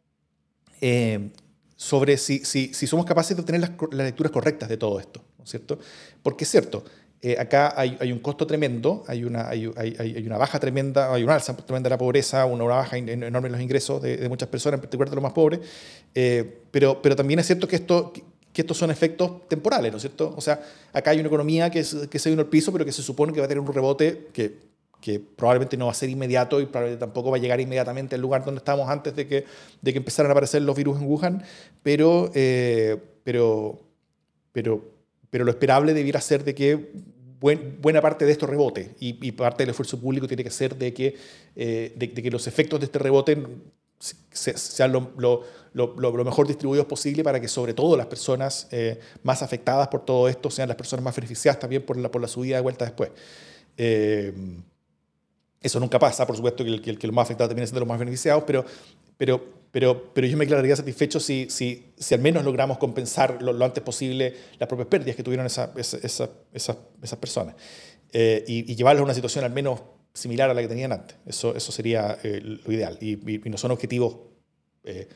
[1.77, 3.71] sobre si, si, si, somos capaces de obtener las,
[4.05, 5.77] lecturas correctas de todo esto, ¿no es cierto?
[6.23, 6.83] Porque es cierto,
[7.21, 11.23] eh, acá hay, hay, un costo tremendo, hay una, hay, hay, una baja tremenda, hay
[11.23, 14.79] una alza tremenda de la pobreza, una, baja enorme en los ingresos de, muchas personas,
[14.79, 15.59] en particular de los más pobres,
[16.15, 20.01] eh, pero, pero también es cierto que, esto, que estos son efectos temporales, ¿no es
[20.01, 20.33] cierto?
[20.35, 20.59] O sea,
[20.93, 23.39] acá hay una economía que, que se vino al piso, pero que se supone que
[23.39, 24.66] va a tener un rebote que,
[25.07, 28.21] que probablemente no va a ser inmediato y probablemente tampoco va a llegar inmediatamente al
[28.21, 29.45] lugar donde estábamos antes de que,
[29.81, 31.43] de que empezaran a aparecer los virus en Wuhan,
[31.81, 33.79] pero, eh, pero,
[34.51, 34.97] pero
[35.29, 36.91] pero lo esperable debiera ser de que
[37.39, 41.15] buena parte de esto rebote y, parte del esfuerzo público tiene que ser de que,
[41.55, 43.37] eh, de, que los efectos de este rebote
[43.99, 45.43] sean lo,
[46.25, 50.49] mejor distribuidos posible para que sobre todo las personas eh, más afectadas por todo esto
[50.49, 53.11] sean las personas más beneficiadas también por la, por la subida de vuelta después.
[55.61, 57.97] Eso nunca pasa, por supuesto que, el, que, los más afectados terminan siendo los más
[57.97, 58.63] beneficiados, pero,
[59.17, 63.65] pero, pero, pero yo me declararía satisfecho si, si, si al menos logramos compensar lo,
[63.65, 67.55] antes posible las propias pérdidas que tuvieron esa, esa, esas personas
[68.13, 69.81] eh, y, y, llevarlos a una situación al menos
[70.13, 71.17] similar a la que tenían antes.
[71.25, 72.97] Eso, eso sería eh, lo ideal.
[73.01, 73.17] Y,
[73.49, 74.17] no son objetivos
[74.83, 75.07] eh,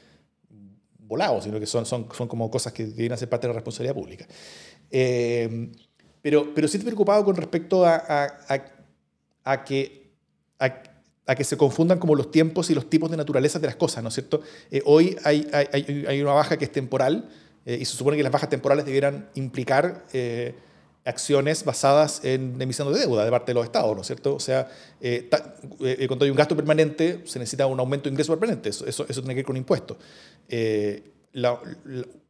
[1.00, 3.96] volados, sino que son, son, son como cosas que deben ser parte de la responsabilidad
[3.96, 4.28] pública.
[6.22, 8.66] pero, pero sí estoy preocupado con respecto a, a,
[9.44, 10.01] a que
[10.62, 14.04] a, que se confundan como los tiempos y los tipos de naturaleza de las cosas,
[14.04, 14.42] ¿no es cierto?
[14.70, 17.30] Eh, hoy hay, una baja que es temporal
[17.66, 20.56] eh, y se supone que las bajas temporales debieran implicar eh,
[21.06, 24.36] acciones basadas en emisión de deuda de parte de los estados, ¿no es cierto?
[24.36, 24.68] O sea,
[26.08, 29.30] cuando hay un gasto permanente se necesita un aumento de ingreso permanente, eso, eso, tiene
[29.30, 29.98] que ver con impuestos.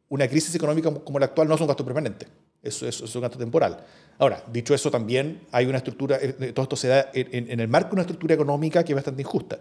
[0.08, 2.28] una crisis económica como la actual no es un gasto permanente,
[2.62, 3.84] eso, eso es un gasto temporal.
[4.18, 7.90] Ahora, dicho eso, también hay una estructura, eh, todo esto se da en, el marco
[7.90, 9.60] de una estructura económica que es bastante injusta.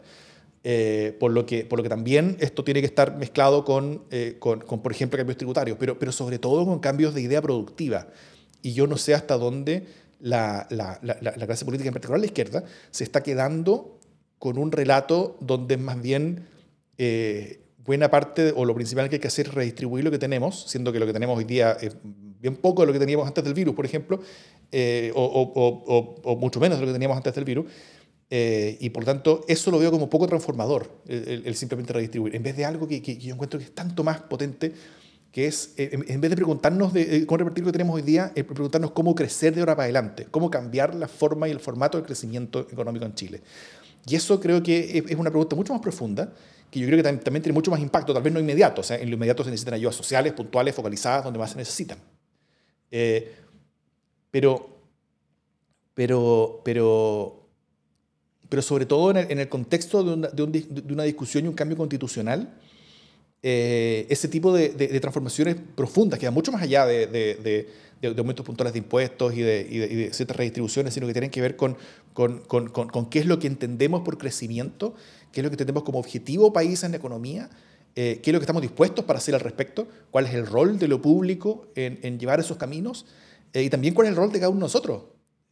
[0.64, 4.36] Eh, por, lo que, por lo que también esto tiene que estar mezclado con, eh,
[4.38, 8.08] con, por ejemplo, cambios tributarios, pero, pero sobre todo con cambios de idea productiva.
[8.62, 9.88] Y yo no sé hasta dónde
[10.20, 13.98] la, la, la, la clase política, en particular la izquierda, se está quedando
[14.38, 16.46] con un relato donde más bien
[17.84, 20.94] buena parte o lo principal que hay que hacer es redistribuir lo que tenemos, siendo
[20.94, 21.96] que lo que tenemos hoy día es
[22.42, 24.20] bien poco de lo que teníamos antes del virus, por ejemplo,
[24.72, 27.66] eh, o, mucho menos de lo que teníamos antes del virus.
[28.30, 32.56] Eh, y por tanto, eso lo veo como poco transformador, el, simplemente redistribuir, en vez
[32.56, 34.72] de algo que, yo encuentro que es tanto más potente,
[35.34, 36.94] que es, eh, en, vez de preguntarnos
[37.28, 40.50] cómo repartir lo que tenemos hoy día, preguntarnos cómo crecer de ahora para adelante, cómo
[40.50, 43.42] cambiar la forma y el formato del crecimiento económico en Chile.
[44.08, 46.34] Y eso creo que es una pregunta mucho más profunda,
[46.72, 48.98] que yo creo que también, tiene mucho más impacto, tal vez no inmediato, o sea,
[48.98, 52.00] en lo inmediato se necesitan ayudas sociales, puntuales, focalizadas, donde más se necesitan.
[52.92, 53.34] Eh,
[54.30, 54.70] pero,
[55.94, 57.48] pero, pero,
[58.50, 62.54] pero sobre todo en el, contexto de una, discusión y un cambio constitucional,
[63.42, 64.70] eh, ese tipo de,
[65.00, 67.68] transformaciones profundas que van mucho más allá de,
[68.18, 71.78] aumentos puntuales de impuestos y de, ciertas redistribuciones, sino que tienen que ver con,
[72.14, 74.96] con, con, con, qué es lo que entendemos por crecimiento,
[75.32, 77.50] qué es lo que entendemos como objetivo país en la economía
[77.96, 80.80] eh, qué es lo que estamos dispuestos para hacer al respecto, cuál es el rol
[80.80, 83.06] de lo público en, llevar esos caminos
[83.54, 85.04] eh, y también cuál es el rol de cada uno de nosotros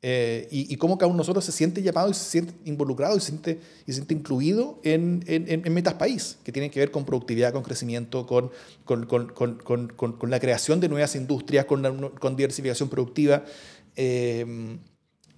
[0.02, 3.20] eh, y, cómo cada uno de nosotros se siente llamado y se siente involucrado y
[3.20, 7.04] se siente, y se siente incluido en, en, metas país, que tienen que ver con
[7.04, 8.50] productividad, con crecimiento, con,
[8.86, 13.44] con, con, con la creación de nuevas industrias, con, con diversificación productiva.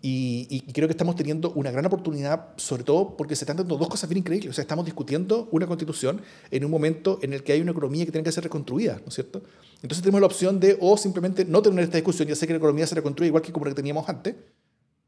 [0.04, 3.88] Y, creo que estamos teniendo una gran oportunidad, sobre todo porque se están dando dos
[3.88, 4.50] cosas bien increíbles.
[4.50, 8.06] O sea, estamos discutiendo una constitución en un momento en el que hay una economía
[8.06, 9.44] que tiene que ser reconstruida, ¿no es cierto?
[9.84, 12.58] Entonces tenemos la opción de o simplemente no tener esta discusión y hacer que la
[12.58, 14.36] economía se reconstruya igual que como la que teníamos antes,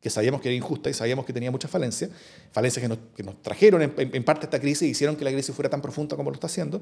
[0.03, 2.11] que sabíamos que era injusta y sabíamos que tenía muchas falencias,
[2.51, 5.55] falencias que nos, que nos trajeron en, parte esta crisis y hicieron que la crisis
[5.55, 6.81] fuera tan profunda como lo está haciendo,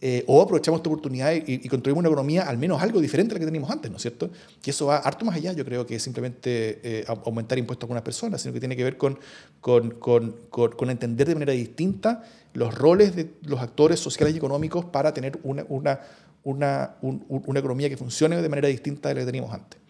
[0.00, 3.40] eh, o aprovechamos esta oportunidad y, construimos una economía al menos algo diferente a la
[3.40, 4.30] que teníamos antes, ¿no es cierto?
[4.62, 8.04] Que eso va harto más allá, yo creo que simplemente eh, aumentar impuestos a algunas
[8.04, 9.18] personas, sino que tiene que ver con,
[9.60, 12.22] con, con, con, entender de manera distinta
[12.54, 16.00] los roles de los actores sociales y económicos para tener una, una,
[16.44, 19.80] una, una economía que funcione de manera distinta de la que teníamos antes.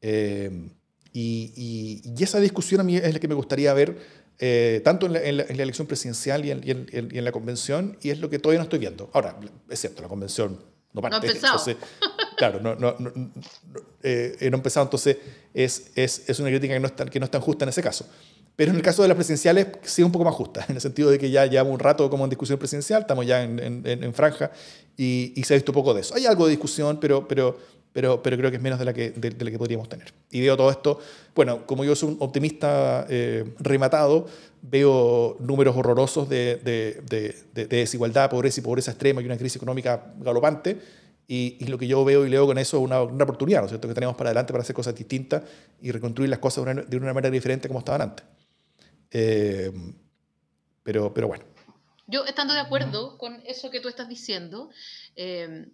[0.00, 0.68] Eh,
[1.12, 3.98] y, y, esa discusión a mí es la que me gustaría ver
[4.38, 8.10] eh, tanto en la, en, la, elección presidencial y en, y, en, la convención, y
[8.10, 9.10] es lo que todavía no estoy viendo.
[9.12, 9.38] Ahora,
[9.68, 10.58] es cierto, la convención
[10.92, 11.18] no parte.
[11.18, 11.58] No ha empezado.
[11.58, 11.76] Entonces,
[12.36, 13.12] claro, no, no, no,
[14.02, 15.18] eh, no ha empezado, entonces
[15.54, 17.68] es, es, es, una crítica que no, es tan, que no es tan justa en
[17.68, 18.06] ese caso.
[18.56, 21.10] pero en el caso de las presidenciales sí un poco más justa, en el sentido
[21.10, 24.50] de que ya llevamos un rato como en discusión presidencial, estamos ya en, en, franja
[24.96, 26.14] y, y, se ha visto poco de eso.
[26.14, 27.58] Hay algo de discusión, pero, pero,
[27.92, 30.12] pero, pero creo que es menos de la, que, de, la que podríamos tener.
[30.30, 30.98] Y veo todo esto,
[31.34, 34.26] bueno, como yo soy un optimista eh, rematado,
[34.62, 40.80] veo números horrorosos de, de, desigualdad, pobreza y pobreza extrema y una crisis económica galopante.
[41.28, 43.66] Y, y, lo que yo veo y leo con eso es una, una, oportunidad, ¿no
[43.66, 45.42] es cierto?, que tenemos para adelante para hacer cosas distintas
[45.80, 48.26] y reconstruir las cosas de una, de una manera diferente como estaban antes.
[49.10, 49.72] Eh,
[50.82, 51.44] pero, pero bueno.
[52.06, 54.70] Yo estando de acuerdo con eso que tú estás diciendo,
[55.16, 55.68] eh,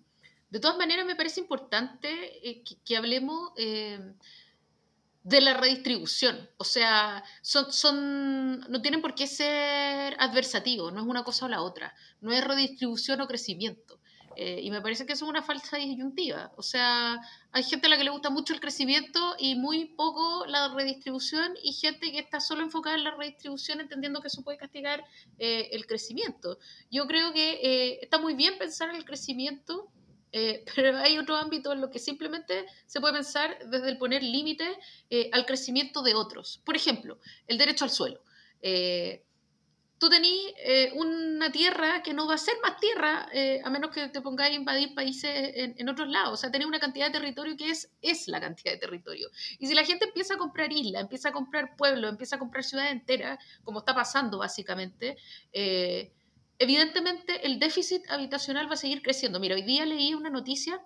[0.51, 2.09] de todas maneras, me parece importante
[2.49, 4.01] eh, que, hablemos eh,
[5.23, 6.49] de la redistribución.
[6.57, 11.63] O sea, son, no tienen por qué ser adversativos, no es una cosa o la
[11.63, 11.95] otra.
[12.23, 14.01] No es redistribución o crecimiento.
[14.37, 16.53] Eh, y me parece que eso es una falsa disyuntiva.
[16.57, 17.21] O sea,
[17.51, 21.55] hay gente a la que le gusta mucho el crecimiento y muy poco la redistribución
[21.63, 25.05] y gente que está solo enfocada en la redistribución entendiendo que eso puede castigar
[25.39, 26.59] el crecimiento.
[26.91, 29.91] Yo creo que está muy bien pensar en el crecimiento
[30.33, 34.23] eh, pero hay otro ámbito en lo que simplemente se puede pensar desde el poner
[34.23, 34.71] límites
[35.11, 36.61] eh, al crecimiento de otros.
[36.65, 38.23] Por ejemplo, el derecho al suelo.
[38.61, 39.25] Eh,
[39.99, 40.55] tú tenés
[40.95, 43.29] una tierra que no va a ser más tierra
[43.65, 46.35] a menos que te pongáis a invadir países en, otros lados.
[46.35, 49.29] O sea, tenés una cantidad de territorio que es, es la cantidad de territorio.
[49.59, 52.63] Y si la gente empieza a comprar islas, empieza a comprar pueblos, empieza a comprar
[52.63, 55.17] ciudades enteras, como está pasando básicamente,
[56.59, 59.41] evidentemente el déficit habitacional va a seguir creciendo.
[59.41, 60.83] Mira, hoy día leí una noticia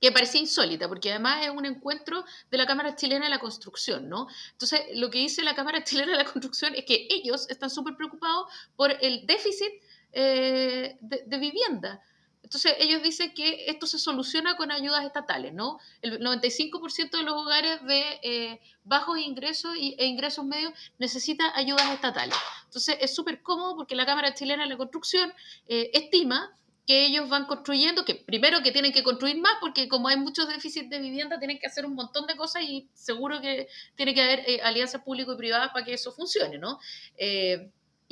[0.00, 4.08] que parecía insólita, porque además es un encuentro de la Cámara Chilena de la Construcción,
[4.08, 4.28] ¿no?
[4.52, 7.96] Entonces, lo que dice la Cámara Chilena de la Construcción es que ellos están súper
[7.96, 9.72] preocupados por el déficit
[10.12, 12.02] eh, de, vivienda.
[12.50, 15.78] Entonces, ellos dicen que esto se soluciona con ayudas estatales, ¿no?
[16.02, 22.34] El 95% de los hogares de eh, bajos ingresos e ingresos medios necesita ayudas estatales.
[22.64, 25.32] Entonces, es súper cómodo porque la Cámara Chilena de la Construcción
[25.68, 26.52] eh, estima
[26.88, 30.48] que ellos van construyendo, que primero que tienen que construir más, porque como hay muchos
[30.48, 34.22] déficits de vivienda, tienen que hacer un montón de cosas y seguro que tiene que
[34.22, 36.80] haber eh, alianzas público y privadas para que eso funcione, ¿no?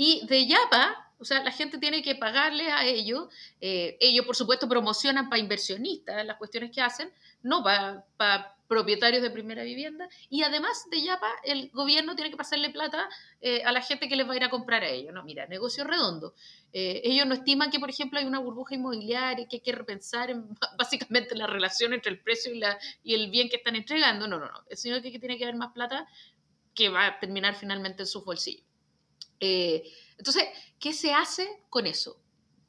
[0.01, 3.27] Y de Yapa, o sea, la gente tiene que pagarles a ellos.
[3.61, 9.31] Eh, ellos, por supuesto, promocionan para inversionistas las cuestiones que hacen, no para, propietarios de
[9.31, 10.09] primera vivienda.
[10.31, 13.09] Y además de Yapa, el gobierno tiene que pasarle plata
[13.41, 15.13] eh, a la gente que les va a ir a comprar a ellos.
[15.13, 16.35] No, mira, negocio redondo.
[16.73, 20.31] Eh, ellos no estiman que, por ejemplo, hay una burbuja inmobiliaria, que hay que repensar
[20.31, 20.47] en,
[20.79, 24.29] básicamente la relación entre el precio y, la, y el bien que están entregando.
[24.29, 24.63] No, no, no.
[24.71, 26.07] Sino que tiene que haber más plata
[26.73, 28.68] que va a terminar finalmente en sus bolsillos.
[29.41, 30.45] Entonces,
[30.79, 32.19] ¿qué se hace con eso?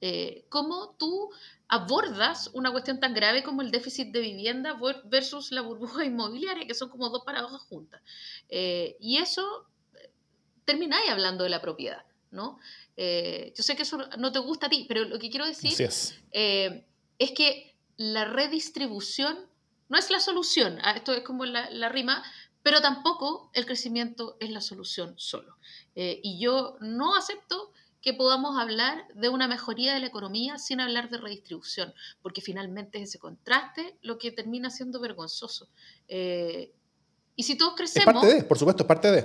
[0.02, 1.30] Eh, ¿Cómo tú
[1.68, 6.74] abordas una cuestión tan grave como el déficit de vivienda versus la burbuja inmobiliaria, que
[6.74, 8.02] son como dos paradojas juntas?
[8.48, 10.10] Eh, y eso eh,
[10.66, 12.60] termináis hablando de la propiedad, ¿no?
[12.98, 16.20] yo sé que eso no te gusta a ti, pero lo que quiero decir es.
[16.34, 17.32] es.
[17.32, 19.40] que la redistribución
[19.88, 22.22] no es la solución, ah, esto es como la, la rima,
[22.64, 25.58] pero tampoco el crecimiento es la solución solo.
[25.96, 30.80] Eh, y yo no acepto que podamos hablar de una mejoría de la economía sin
[30.80, 35.70] hablar de redistribución, porque finalmente es ese contraste lo que termina siendo vergonzoso.
[36.08, 36.72] Eh,
[37.36, 38.08] y si todos crecemos...
[38.08, 39.20] Es parte de, por supuesto, es parte de.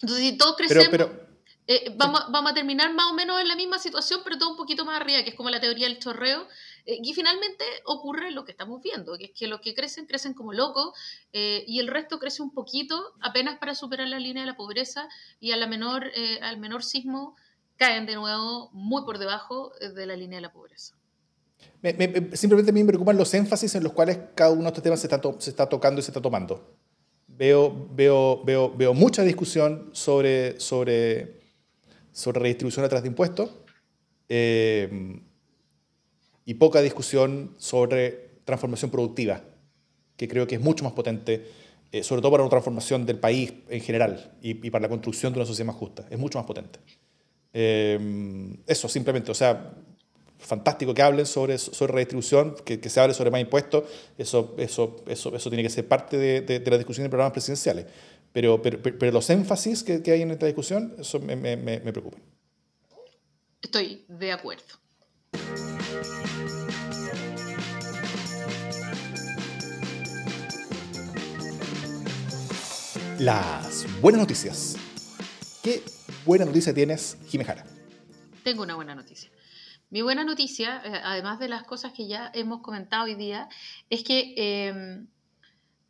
[0.00, 0.88] Entonces, si todos crecemos...
[0.90, 1.26] Pero,
[1.68, 4.56] eh, vamos, vamos, a terminar más o menos en la misma situación, pero todo un
[4.56, 6.46] poquito más arriba, que es como la teoría del chorreo,
[6.86, 10.34] eh, y finalmente ocurre lo que estamos viendo, que es que los que crecen, crecen
[10.34, 10.92] como locos
[11.32, 15.08] eh, y el resto crece un poquito apenas para superar la línea de la pobreza
[15.40, 17.34] y a la menor, eh, al menor sismo
[17.76, 20.96] caen de nuevo muy por debajo de la línea de la pobreza.
[22.32, 25.00] simplemente a mí me preocupan los énfasis en los cuales cada uno de estos temas
[25.00, 26.74] se está, se está tocando y se está tomando.
[27.26, 31.40] Veo, veo, veo, veo mucha discusión sobre, sobre,
[32.12, 33.50] sobre redistribución a través de impuestos.
[34.28, 35.20] Eh,
[36.46, 39.42] y poca discusión sobre transformación productiva,
[40.16, 41.44] que creo que es mucho más potente,
[41.92, 45.40] eh, sobre todo para una transformación del país en general y, para la construcción de
[45.40, 46.06] una sociedad más justa.
[46.08, 46.78] Es mucho más potente.
[47.52, 49.74] Eh, eso, simplemente, o sea,
[50.38, 53.84] fantástico que hablen sobre, sobre redistribución, que, que, se hable sobre más impuestos,
[54.16, 57.86] eso, eso, eso, eso tiene que ser parte de, de, la discusión de programas presidenciales.
[58.32, 61.92] Pero, pero, pero los énfasis que, que, hay en esta discusión, eso me, me, me
[61.92, 62.22] preocupan.
[63.62, 64.85] Estoy de acuerdo.
[73.18, 74.76] Las buenas noticias.
[75.62, 75.82] ¿Qué
[76.24, 77.64] buena noticia tienes, Jimejara?
[78.44, 79.30] Tengo una buena noticia.
[79.90, 83.48] Mi buena noticia, eh, además de las cosas que ya hemos comentado hoy día,
[83.90, 85.08] es que em,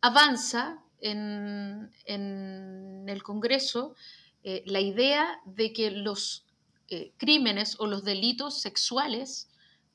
[0.01, 3.95] avanza en, el Congreso
[4.43, 6.46] eh, la idea de que los
[6.89, 9.49] eh, crímenes o los delitos sexuales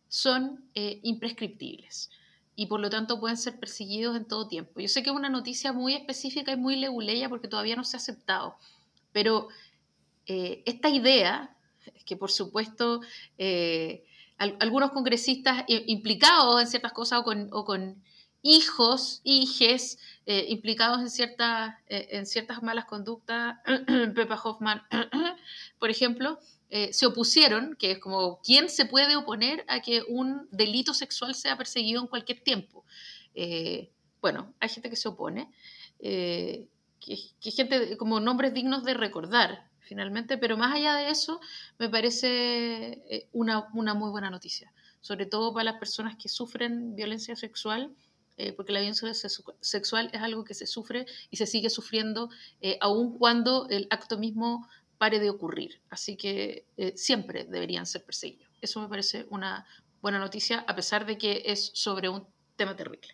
[0.08, 2.10] son eh, imprescriptibles
[2.54, 4.80] y por lo tanto pueden ser perseguidos en todo tiempo.
[4.80, 7.96] Yo sé que es una noticia muy específica y muy leguleya porque todavía no se
[7.96, 8.56] ha aceptado,
[9.12, 9.48] pero
[10.26, 11.56] esta idea,
[12.06, 13.00] que por supuesto
[14.38, 18.02] algunos congresistas implicados en ciertas cosas o con
[18.42, 23.58] hijos, hijes eh, implicados en, ciertas eh, en ciertas malas conductas,
[24.14, 24.82] Pepa Hoffman,
[25.78, 26.38] por ejemplo,
[26.74, 31.34] eh, se opusieron, que es como, ¿quién se puede oponer a que un delito sexual
[31.34, 32.84] sea perseguido en cualquier tiempo?
[34.20, 35.50] bueno, hay gente que se opone,
[35.98, 36.68] que,
[37.00, 41.40] que, gente como nombres dignos de recordar, finalmente, pero más allá de eso,
[41.78, 47.34] me parece una, una muy buena noticia, sobre todo para las personas que sufren violencia
[47.34, 47.94] sexual
[48.38, 49.12] eh, porque la violencia
[49.60, 52.30] sexual es algo que se sufre y se sigue sufriendo
[52.62, 54.66] eh, aun cuando el acto mismo
[55.02, 55.80] pare de ocurrir.
[55.90, 58.48] Así que eh, siempre deberían ser perseguidos.
[58.60, 59.66] Eso me parece una
[60.00, 62.24] buena noticia, a pesar de que es sobre un
[62.54, 63.08] tema terrible.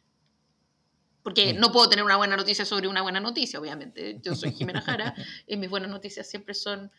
[1.22, 4.18] Porque no puedo tener una buena noticia sobre una buena noticia, obviamente.
[4.22, 5.14] Yo soy Jimena Jara
[5.47, 6.91] y mis buenas noticias siempre son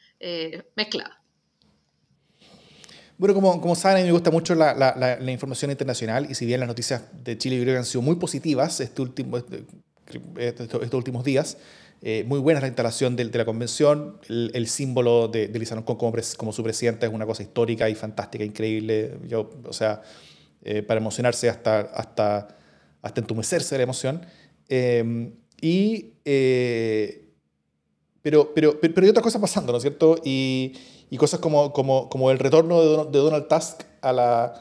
[0.76, 1.18] mezcladas.
[3.20, 6.34] Bueno, como, como saben, a mí me gusta mucho la, la, la, información internacional y
[6.34, 9.66] si bien las noticias de Chile y han sido muy positivas este último, este,
[10.38, 11.58] este, estos, últimos días,
[12.02, 15.76] eh, muy buena la instalación de, de la convención, el, el, símbolo de, de Lisa
[15.84, 20.02] como, como su presidenta es una cosa histórica y fantástica, increíble, Yo, o sea,
[20.64, 22.48] eh, para emocionarse hasta, hasta,
[23.02, 24.26] hasta entumecerse de la emoción.
[24.70, 26.14] Eh, y,
[28.22, 30.16] pero, pero, pero, hay otras cosas pasando, ¿no es cierto?
[30.24, 30.74] Y,
[31.10, 34.54] y cosas como, como, como, el retorno de, Donald Tusk a la,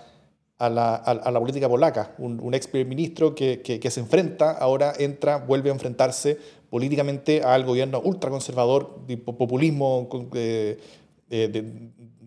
[0.59, 4.51] a la, a la política polaca, un, un ex primer ministro que, que, se enfrenta,
[4.51, 6.39] ahora entra, vuelve a enfrentarse
[6.71, 10.79] políticamente al gobierno ultraconservador, de populismo de,
[11.29, 11.49] de,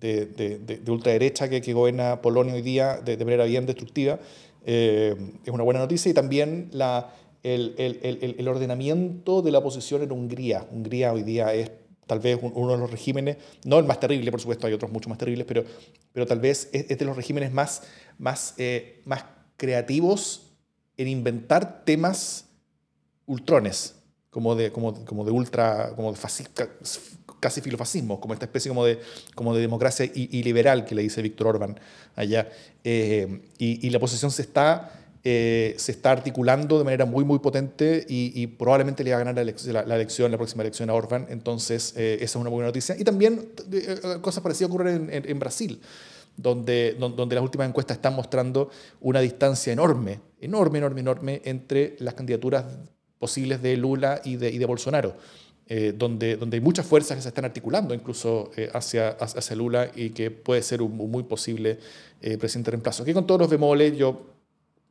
[0.01, 4.19] de, de, ultraderecha que, que gobierna Polonia hoy día de, manera bien destructiva.
[4.65, 7.13] Eh, es una buena noticia y también la,
[7.43, 10.65] el, el, el, ordenamiento de la oposición en Hungría.
[10.71, 11.71] Hungría hoy día es
[12.07, 15.07] tal vez uno de los regímenes, no el más terrible, por supuesto, hay otros mucho
[15.07, 15.63] más terribles, pero,
[16.11, 17.83] pero tal vez es, de los regímenes más,
[18.17, 19.23] más, eh, más
[19.55, 20.47] creativos
[20.97, 22.49] en inventar temas
[23.25, 23.95] ultrones,
[24.31, 26.17] como de, como, como de ultra, como de
[27.39, 28.99] casi filofascismo, como esta especie como de,
[29.35, 31.79] como de democracia y, liberal que le dice Víctor Orbán
[32.15, 32.49] allá.
[32.83, 37.37] Eh, y, y, la oposición se está eh, se está articulando de manera muy, muy
[37.37, 41.27] potente y, probablemente le va a ganar la, elección, la, próxima elección a Orban.
[41.29, 42.95] Entonces, eh, esa es una buena noticia.
[42.97, 45.79] Y también eh, cosas parecidas ocurren en, Brasil,
[46.35, 52.15] donde, donde, las últimas encuestas están mostrando una distancia enorme, enorme, enorme, enorme entre las
[52.15, 52.65] candidaturas
[53.21, 55.15] posibles de Lula y de, y de Bolsonaro.
[55.95, 60.29] donde, donde hay muchas fuerzas que se están articulando incluso hacia, hacia Lula y que
[60.29, 61.79] puede ser un, muy posible
[62.19, 63.03] presidente de reemplazo.
[63.03, 64.31] Aquí con todos los bemoles, yo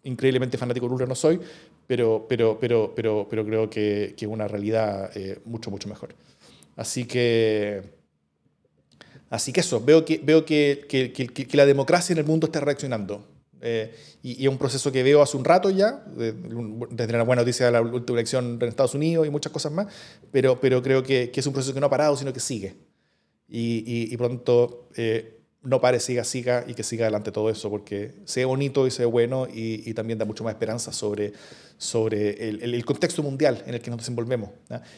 [0.05, 1.41] increíblemente fanático de Lula no soy,
[1.87, 6.14] pero, pero, pero, pero, pero creo que es una realidad eh, mucho, mucho mejor.
[6.76, 7.83] Así que,
[9.28, 12.61] así que eso, veo que, veo que, que, que la democracia en el mundo está
[12.61, 13.26] reaccionando.
[13.61, 17.67] Eh, y, es un proceso que veo hace un rato ya, desde la buena noticia
[17.67, 19.87] de la última elección en Estados Unidos y muchas cosas más,
[20.31, 22.77] pero, pero creo que, es un proceso que no ha parado, sino que sigue.
[23.49, 28.15] Y, y, pronto eh, no pare, siga, siga y que siga adelante todo eso, porque
[28.25, 31.33] sea bonito y sea bueno y, también da mucho más esperanza sobre,
[31.77, 34.51] sobre el, contexto mundial en el que nos desenvolvemos.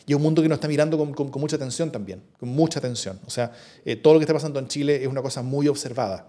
[0.06, 3.18] Y es un mundo que nos está mirando con, mucha atención también, con mucha atención.
[3.26, 3.52] O sea,
[3.84, 6.28] eh, todo lo que está pasando en Chile es una cosa muy observada.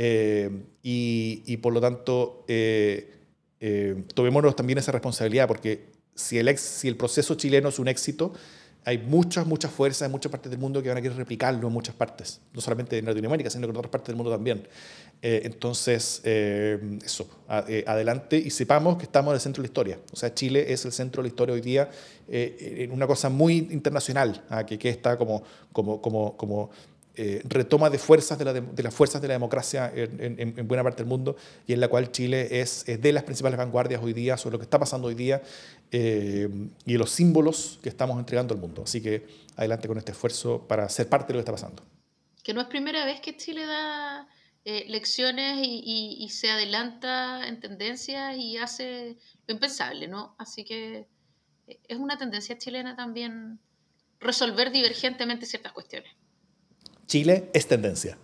[0.00, 0.48] Eh,
[0.80, 3.10] y, por lo tanto, eh,
[4.14, 8.32] tomémonos también esa responsabilidad, porque si el, ex, si el proceso chileno es un éxito,
[8.84, 11.72] hay muchas, muchas fuerzas en muchas partes del mundo que van a querer replicarlo en
[11.74, 14.66] muchas partes, no solamente en Latinoamérica, sino en otras partes del mundo también.
[15.20, 17.28] Eh, entonces, eh, eso,
[17.68, 19.98] eh, adelante y sepamos que estamos en el centro de la historia.
[20.12, 21.90] O sea, Chile es el centro de la historia hoy día,
[22.30, 24.64] en una cosa muy internacional, ¿ah?
[24.64, 25.42] que, que, está como,
[25.72, 26.70] como, como, como
[27.20, 28.44] eh, retoma de fuerzas de,
[28.80, 31.34] las fuerzas de la democracia en, buena parte del mundo
[31.66, 34.66] y en la cual Chile es, de las principales vanguardias hoy día sobre lo que
[34.66, 35.42] está pasando hoy día
[35.90, 36.48] eh,
[36.86, 38.84] y los símbolos que estamos entregando al mundo.
[38.84, 41.82] Así que adelante con este esfuerzo para ser parte de lo que está pasando.
[42.44, 44.28] Que no es primera vez que Chile da
[44.64, 49.16] eh, lecciones y, y, se adelanta en tendencias y hace
[49.48, 50.36] lo impensable, ¿no?
[50.38, 51.08] Así que
[51.66, 53.58] es una tendencia chilena también
[54.20, 56.12] resolver divergentemente ciertas cuestiones.
[57.08, 58.18] Chile es tendencia.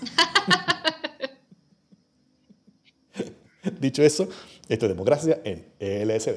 [3.80, 4.28] Dicho eso,
[4.68, 6.36] esto es democracia en LSD.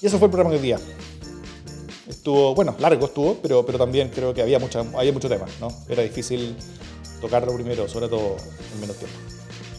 [0.00, 0.78] Y eso fue el programa del día.
[2.06, 5.68] Estuvo, bueno, largo estuvo, pero, pero también creo que había, mucha, había mucho tema, ¿no?
[5.88, 6.54] Era difícil
[7.22, 8.36] tocarlo primero, sobre todo
[8.74, 9.16] en menos tiempo.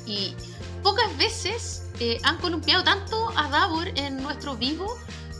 [0.08, 0.34] Y
[0.82, 4.98] pocas veces eh, han columpiado tanto a Davor en nuestro vivo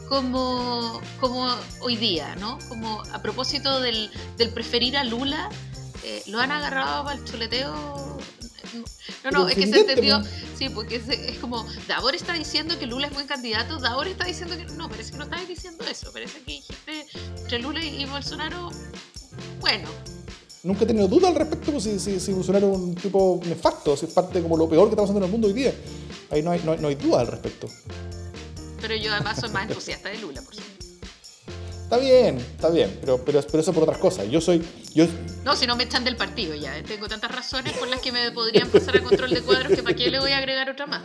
[0.10, 1.48] como, como
[1.82, 2.58] hoy día, ¿no?
[2.68, 5.50] Como a propósito del, del preferir a Lula,
[6.04, 8.18] eh, lo han agarrado para el chuleteo.
[9.24, 10.22] No, no, es que se entendió.
[10.58, 14.26] Sí, porque es, es, como, Davor está diciendo que Lula es buen candidato, Davor está
[14.26, 14.66] diciendo que.
[14.76, 16.12] No, parece que no estabas diciendo eso.
[16.12, 18.72] Parece que dijiste entre Lula y Bolsonaro,
[19.60, 19.90] bueno.
[20.64, 23.96] Nunca he tenido duda al respecto, pues, si, si, si Bolsonaro es un tipo nefasto,
[23.96, 25.74] si es parte como lo peor que está pasando en el mundo hoy día.
[26.32, 27.68] Ahí no hay, no hay, no hay duda al respecto.
[28.82, 30.80] Pero yo además soy más entusiasta de Lula, por supuesto.
[31.84, 34.30] Está bien, está bien, pero, pero, pero eso por otras cosas.
[34.30, 34.64] Yo soy.
[34.94, 35.08] Yo...
[35.44, 36.84] No, si no me echan del partido ya.
[36.84, 39.96] Tengo tantas razones por las que me podrían pasar a control de cuadros que para
[39.96, 41.02] qué le voy a agregar otra más.